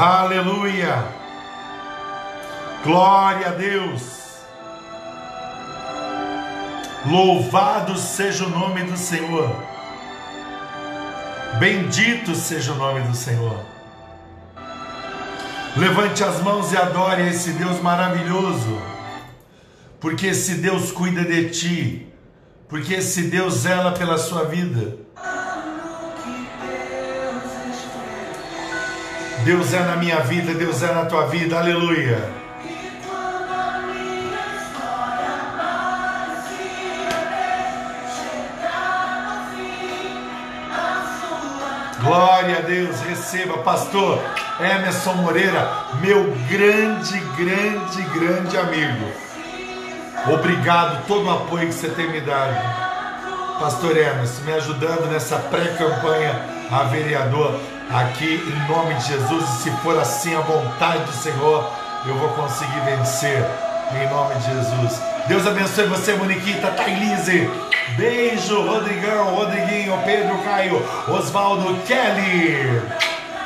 [0.00, 1.04] Aleluia!
[2.84, 4.02] Glória a Deus!
[7.04, 9.52] Louvado seja o nome do Senhor.
[11.58, 13.58] Bendito seja o nome do Senhor.
[15.76, 18.80] Levante as mãos e adore esse Deus maravilhoso,
[19.98, 22.06] porque esse Deus cuida de ti,
[22.68, 25.07] porque esse Deus zela pela sua vida.
[29.48, 32.22] Deus é na minha vida, Deus é na tua vida, aleluia.
[41.98, 44.22] Glória a Deus, receba, pastor
[44.60, 45.66] Emerson Moreira,
[46.02, 49.10] meu grande, grande, grande amigo.
[50.30, 52.54] Obrigado todo o apoio que você tem me dado.
[53.58, 56.38] Pastor Emerson, me ajudando nessa pré-campanha
[56.70, 57.58] a vereador
[57.90, 59.44] aqui em nome de Jesus.
[59.44, 61.70] E se for assim a vontade do Senhor,
[62.06, 63.44] eu vou conseguir vencer
[63.92, 65.02] em nome de Jesus.
[65.26, 67.50] Deus abençoe você, Moniquita, Thailise.
[67.96, 72.82] Beijo, Rodrigão, Rodriguinho, Pedro Caio, Oswaldo Kelly.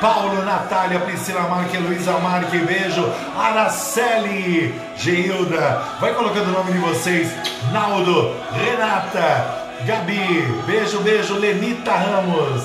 [0.00, 3.08] Paulo, Natália, Priscila Marque, Luísa Marque, beijo.
[3.38, 7.30] Araceli, Geilda, vai colocando o nome de vocês.
[7.70, 11.38] Naldo, Renata, Gabi, beijo, beijo.
[11.38, 12.64] Lenita Ramos,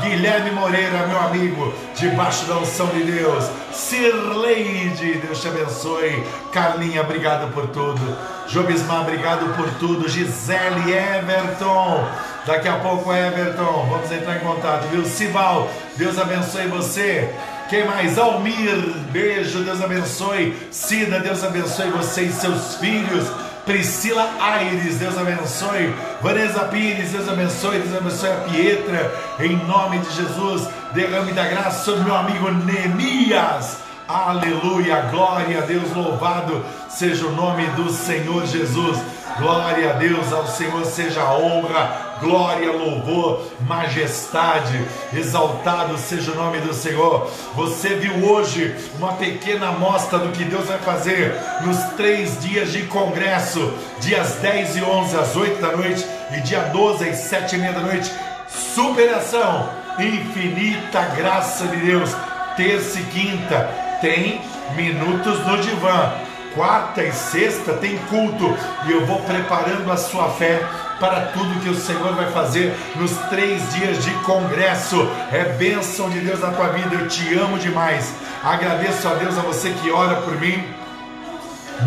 [0.00, 3.44] Guilherme Moreira, meu amigo, debaixo da unção de Deus.
[3.72, 6.24] Sirleide, Deus te abençoe.
[6.52, 8.00] Carlinha, obrigado por tudo.
[8.48, 10.08] Jobismar, obrigado por tudo.
[10.08, 12.04] Gisele Everton,
[12.46, 15.04] daqui a pouco Everton, vamos entrar em contato, viu?
[15.04, 17.32] Sival, Deus abençoe você.
[17.68, 18.18] Quem mais?
[18.18, 18.76] Almir,
[19.12, 20.56] beijo, Deus abençoe.
[20.72, 23.28] Cida, Deus abençoe você e seus filhos.
[23.64, 25.94] Priscila Aires, Deus abençoe.
[26.22, 27.78] Vanessa Pires, Deus abençoe.
[27.78, 29.12] Deus abençoe a Pietra.
[29.40, 33.78] Em nome de Jesus, derrame da graça sobre meu amigo Neemias.
[34.08, 38.98] Aleluia, glória a Deus, louvado seja o nome do Senhor Jesus.
[39.38, 46.58] Glória a Deus, ao Senhor seja a honra, glória, louvor, majestade, exaltado seja o nome
[46.58, 47.30] do Senhor.
[47.54, 51.34] Você viu hoje uma pequena amostra do que Deus vai fazer
[51.64, 56.60] nos três dias de congresso, dias 10 e 11 às 8 da noite e dia
[56.64, 58.10] 12 às 7 e meia da noite.
[58.48, 62.14] Superação, infinita graça de Deus,
[62.56, 63.70] terça e quinta,
[64.00, 64.40] tem
[64.76, 68.54] minutos no divã quarta e sexta tem culto
[68.86, 70.60] e eu vou preparando a sua fé
[70.98, 75.08] para tudo que o Senhor vai fazer nos três dias de congresso.
[75.32, 78.14] É bênção de Deus na tua vida, eu te amo demais.
[78.44, 80.62] Agradeço a Deus a você que ora por mim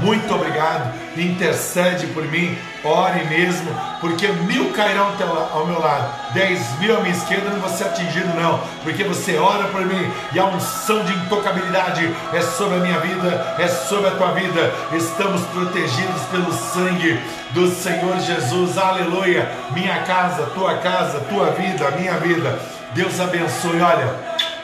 [0.02, 5.12] muito obrigado, intercede por mim, ore mesmo, porque mil cairão
[5.54, 9.38] ao meu lado, dez mil à minha esquerda, não vou ser atingido, não, porque você
[9.38, 14.08] ora por mim e a unção de intocabilidade é sobre a minha vida, é sobre
[14.08, 14.74] a tua vida.
[14.92, 17.20] Estamos protegidos pelo sangue
[17.52, 19.50] do Senhor Jesus, aleluia.
[19.72, 22.60] Minha casa, tua casa, tua vida, minha vida.
[22.94, 23.82] Deus abençoe.
[23.82, 24.16] Olha,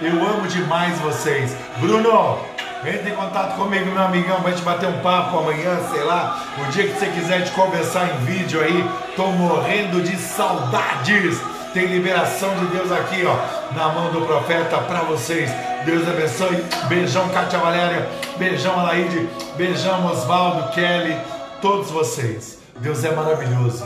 [0.01, 1.55] eu amo demais vocês.
[1.77, 2.39] Bruno,
[2.85, 6.71] entre em contato comigo, meu amigão, pra gente bater um papo amanhã, sei lá, o
[6.71, 8.89] dia que você quiser de conversar em vídeo aí.
[9.15, 11.39] Tô morrendo de saudades.
[11.73, 15.51] Tem liberação de Deus aqui, ó, na mão do profeta para vocês.
[15.85, 16.63] Deus abençoe.
[16.87, 18.09] Beijão, Kátia Valéria.
[18.37, 19.29] Beijão, Alaide.
[19.55, 21.15] Beijão, Oswaldo, Kelly.
[21.61, 22.59] Todos vocês.
[22.77, 23.85] Deus é maravilhoso.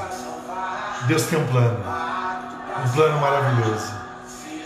[1.07, 1.83] Deus tem um plano.
[2.85, 3.91] Um plano maravilhoso.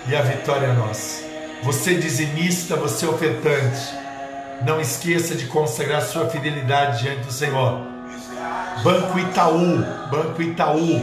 [0.06, 1.24] E a vitória é nossa.
[1.64, 4.07] Você dizimista, você ofertante
[4.66, 7.82] não esqueça de consagrar sua fidelidade diante do Senhor.
[8.84, 11.02] Banco Itaú, Banco Itaú,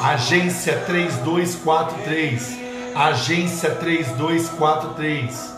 [0.00, 2.58] Agência 3243.
[2.94, 5.52] Agência 3243.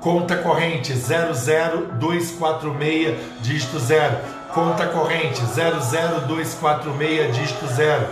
[0.00, 4.16] Conta corrente 00246, dígito 0.
[4.52, 8.08] Conta corrente 00246, dígito 0.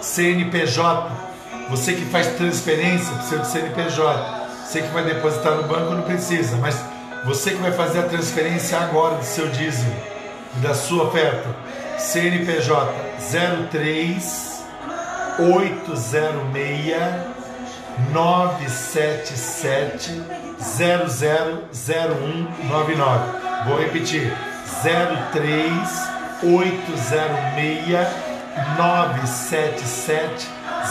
[0.00, 1.10] CNPJ.
[1.68, 4.48] Você que faz transferência, precisa de CNPJ.
[4.64, 6.80] Você que vai depositar no banco não precisa, mas
[7.24, 9.94] você que vai fazer a transferência agora do seu dízimo
[10.56, 11.48] e da sua oferta.
[11.98, 12.92] CNPJ
[13.70, 14.64] 03
[15.38, 17.30] 806
[18.12, 20.22] 977
[20.58, 23.24] 000199.
[23.66, 24.34] Vou repetir:
[25.32, 26.10] 03
[26.42, 28.08] 806
[28.78, 30.48] 977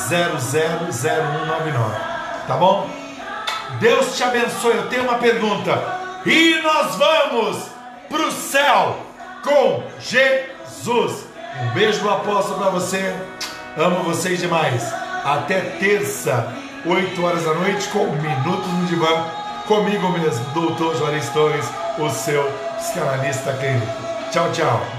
[0.07, 1.95] 000199.
[2.47, 2.87] Tá bom?
[3.79, 4.75] Deus te abençoe.
[4.75, 6.07] Eu tenho uma pergunta.
[6.29, 7.57] E nós vamos
[8.07, 8.97] para o céu
[9.43, 11.25] com Jesus.
[11.59, 13.15] Um beijo do apóstolo para você.
[13.75, 14.93] Amo vocês demais.
[15.25, 16.53] Até terça,
[16.85, 19.25] 8 horas da noite, com Minutos no Divã.
[19.67, 21.65] Comigo mesmo, doutor Juarez Torres,
[21.97, 22.43] o seu
[22.77, 23.87] psicanalista clínico.
[24.31, 24.98] Tchau, tchau.